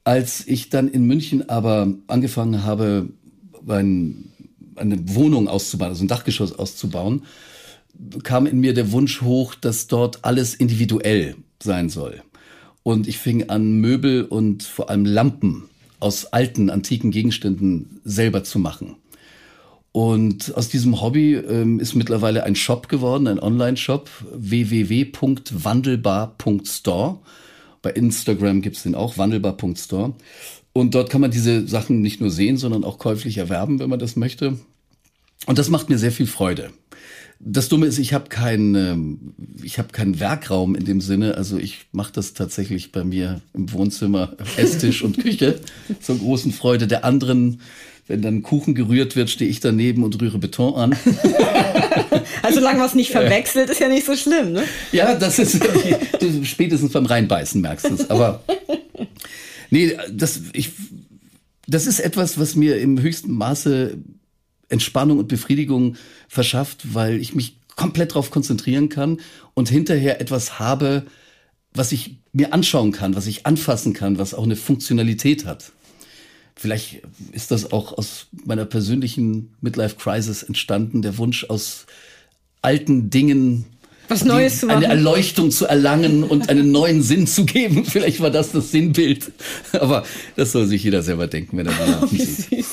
[0.04, 3.08] Als ich dann in München aber angefangen habe,
[3.68, 4.32] ein,
[4.76, 7.24] eine Wohnung auszubauen, also ein Dachgeschoss auszubauen,
[8.24, 12.22] kam in mir der Wunsch hoch, dass dort alles individuell sein soll.
[12.84, 15.64] Und ich fing an, Möbel und vor allem Lampen
[16.00, 18.96] aus alten, antiken Gegenständen selber zu machen.
[19.98, 27.20] Und aus diesem Hobby ähm, ist mittlerweile ein Shop geworden, ein Online-Shop, www.wandelbar.store.
[27.82, 30.14] Bei Instagram gibt's den auch, wandelbar.store.
[30.72, 33.98] Und dort kann man diese Sachen nicht nur sehen, sondern auch käuflich erwerben, wenn man
[33.98, 34.60] das möchte.
[35.48, 36.70] Und das macht mir sehr viel Freude.
[37.39, 39.34] Das Dumme ist, ich habe keinen, ähm,
[39.64, 41.38] ich habe keinen Werkraum in dem Sinne.
[41.38, 45.60] Also ich mache das tatsächlich bei mir im Wohnzimmer, Esstisch und Küche
[46.00, 47.62] zur großen Freude der anderen
[48.08, 50.91] wenn dann Kuchen gerührt wird, stehe ich daneben und rühre Beton an.
[52.41, 54.64] also solange man es nicht verwechselt, ist ja nicht so schlimm, ne?
[54.91, 55.62] Ja, das ist
[56.43, 58.10] spätestens beim Reinbeißen merkst du es.
[58.10, 58.43] Aber
[59.70, 60.72] nee, das, ich,
[61.68, 63.97] das ist etwas, was mir im höchsten Maße
[64.70, 65.95] Entspannung und Befriedigung
[66.28, 69.20] verschafft, weil ich mich komplett darauf konzentrieren kann
[69.53, 71.05] und hinterher etwas habe,
[71.74, 75.72] was ich mir anschauen kann, was ich anfassen kann, was auch eine Funktionalität hat.
[76.58, 81.86] Vielleicht ist das auch aus meiner persönlichen Midlife Crisis entstanden, der Wunsch aus
[82.62, 83.66] alten Dingen
[84.08, 84.86] was Neues die, zu machen.
[84.86, 87.86] Eine Erleuchtung zu erlangen und einen neuen Sinn zu geben.
[87.86, 89.32] Vielleicht war das das Sinnbild.
[89.74, 90.05] Aber
[90.36, 92.66] das soll sich jeder selber denken, wenn er mal oh, sieht.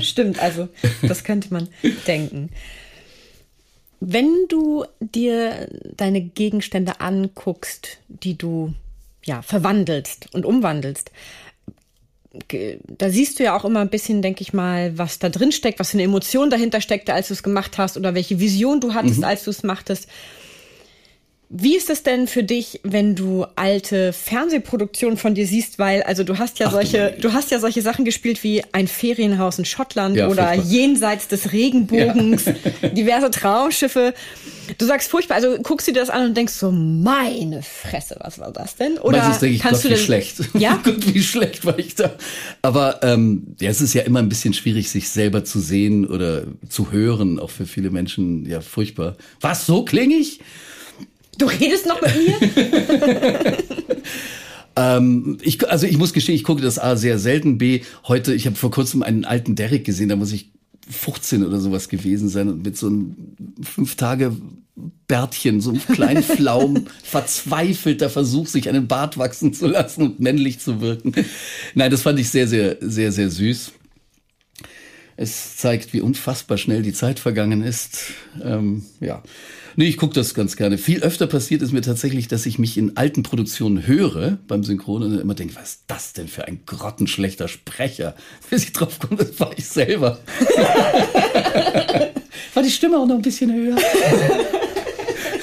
[0.04, 0.68] Stimmt, also
[1.02, 1.68] das könnte man
[2.06, 2.50] denken.
[4.00, 8.74] Wenn du dir deine Gegenstände anguckst, die du
[9.26, 11.10] ja verwandelst und umwandelst,
[12.88, 15.78] da siehst du ja auch immer ein bisschen, denke ich mal, was da drin steckt,
[15.78, 18.94] was für eine Emotion dahinter steckte, als du es gemacht hast oder welche Vision du
[18.94, 19.24] hattest, mhm.
[19.24, 20.08] als du es machtest.
[21.48, 26.24] Wie ist es denn für dich, wenn du alte Fernsehproduktionen von dir siehst, weil also
[26.24, 29.64] du hast ja Ach, solche du hast ja solche Sachen gespielt wie ein Ferienhaus in
[29.64, 30.66] Schottland ja, oder furchtbar.
[30.66, 32.88] jenseits des Regenbogens, ja.
[32.88, 34.12] diverse Traumschiffe.
[34.78, 38.38] Du sagst furchtbar, also guckst du dir das an und denkst so, meine Fresse, was
[38.38, 38.98] war das denn?
[38.98, 40.36] Oder Meistens denke ich, kannst Gott, du wie schlecht.
[40.58, 40.80] Ja?
[40.82, 42.14] Gott, wie schlecht war ich da.
[42.62, 46.44] Aber ähm, ja, es ist ja immer ein bisschen schwierig, sich selber zu sehen oder
[46.68, 49.16] zu hören, auch für viele Menschen ja furchtbar.
[49.40, 50.40] Was, so klinge ich?
[51.38, 53.56] Du redest noch mit mir?
[54.76, 57.58] ähm, ich, also ich muss gestehen, ich gucke das A sehr selten.
[57.58, 60.50] B, heute, ich habe vor kurzem einen alten Derrick gesehen, da muss ich
[60.88, 63.16] 15 oder sowas gewesen sein und mit so einem
[63.62, 64.36] fünf Tage
[65.08, 70.58] Bärtchen, so einem kleinen Flaum, verzweifelter Versuch, sich einen Bart wachsen zu lassen und männlich
[70.58, 71.14] zu wirken.
[71.74, 73.72] Nein, das fand ich sehr, sehr, sehr, sehr süß.
[75.16, 78.12] Es zeigt, wie unfassbar schnell die Zeit vergangen ist.
[78.42, 79.22] Ähm, ja.
[79.78, 80.78] Nee, ich gucke das ganz gerne.
[80.78, 85.02] Viel öfter passiert es mir tatsächlich, dass ich mich in alten Produktionen höre beim Synchron
[85.02, 88.14] und immer denke, was ist das denn für ein grottenschlechter Sprecher?
[88.50, 90.18] Bis ich drauf komme, das war ich selber.
[92.54, 93.76] war die Stimme auch noch ein bisschen höher?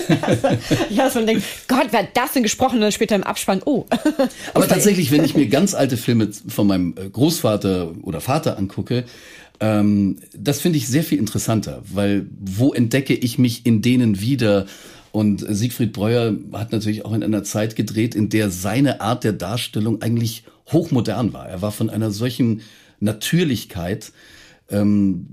[0.90, 2.76] ja, so denkt, Gott, wer hat das denn gesprochen?
[2.76, 3.86] Und dann später im Abspann, oh.
[4.56, 9.06] Aber tatsächlich, wenn ich mir ganz alte Filme von meinem äh, Großvater oder Vater angucke,
[9.60, 14.66] ähm, das finde ich sehr viel interessanter, weil wo entdecke ich mich in denen wieder?
[15.12, 19.34] Und Siegfried Breuer hat natürlich auch in einer Zeit gedreht, in der seine Art der
[19.34, 21.48] Darstellung eigentlich hochmodern war.
[21.48, 22.62] Er war von einer solchen
[23.00, 24.12] Natürlichkeit,
[24.70, 25.28] ähm,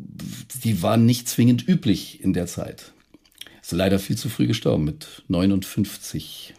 [0.65, 2.93] die war nicht zwingend üblich in der Zeit.
[3.63, 6.55] Ist leider viel zu früh gestorben mit 59.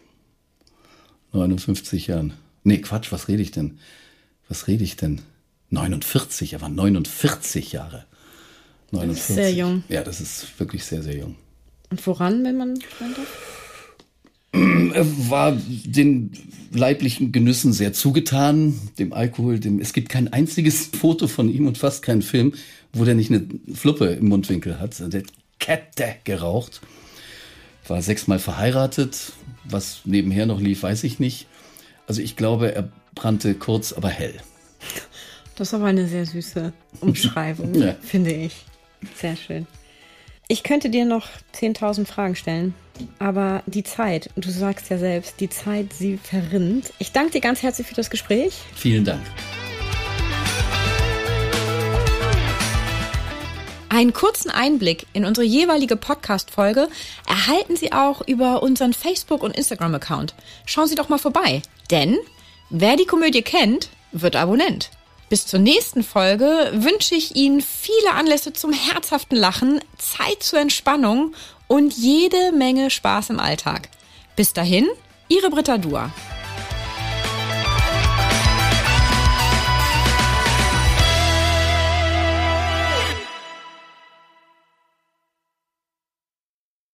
[1.34, 2.34] 59 Jahren.
[2.64, 3.80] Nee, Quatsch, was rede ich denn?
[4.48, 5.22] Was rede ich denn?
[5.72, 8.06] 49, er war 49 Jahre.
[8.92, 9.36] 49.
[9.36, 9.84] sehr jung.
[9.90, 11.36] Ja, das ist wirklich sehr, sehr jung.
[11.90, 12.80] Und woran, wenn man?
[14.54, 16.34] Er war den
[16.74, 19.80] leiblichen Genüssen sehr zugetan, dem Alkohol, dem.
[19.80, 22.54] Es gibt kein einziges Foto von ihm und fast keinen Film,
[22.92, 25.00] wo der nicht eine Fluppe im Mundwinkel hat.
[25.00, 26.82] Der hat Kette geraucht.
[27.88, 29.34] War sechsmal verheiratet.
[29.64, 31.48] Was nebenher noch lief, weiß ich nicht.
[32.08, 34.36] Also ich glaube, er brannte kurz, aber hell.
[35.62, 37.94] Das ist aber eine sehr süße Umschreibung, ja.
[38.02, 38.66] finde ich.
[39.16, 39.68] Sehr schön.
[40.48, 42.74] Ich könnte dir noch 10.000 Fragen stellen,
[43.20, 46.92] aber die Zeit, du sagst ja selbst, die Zeit, sie verrinnt.
[46.98, 48.56] Ich danke dir ganz herzlich für das Gespräch.
[48.74, 49.22] Vielen Dank.
[53.90, 56.88] Einen kurzen Einblick in unsere jeweilige Podcast-Folge
[57.28, 60.34] erhalten Sie auch über unseren Facebook- und Instagram-Account.
[60.66, 62.18] Schauen Sie doch mal vorbei, denn
[62.72, 64.90] wer die Komödie kennt, wird Abonnent.
[65.32, 71.34] Bis zur nächsten Folge wünsche ich Ihnen viele Anlässe zum herzhaften Lachen, Zeit zur Entspannung
[71.70, 73.88] und jede Menge Spaß im Alltag.
[74.36, 74.90] Bis dahin,
[75.30, 76.12] Ihre Britta Dua.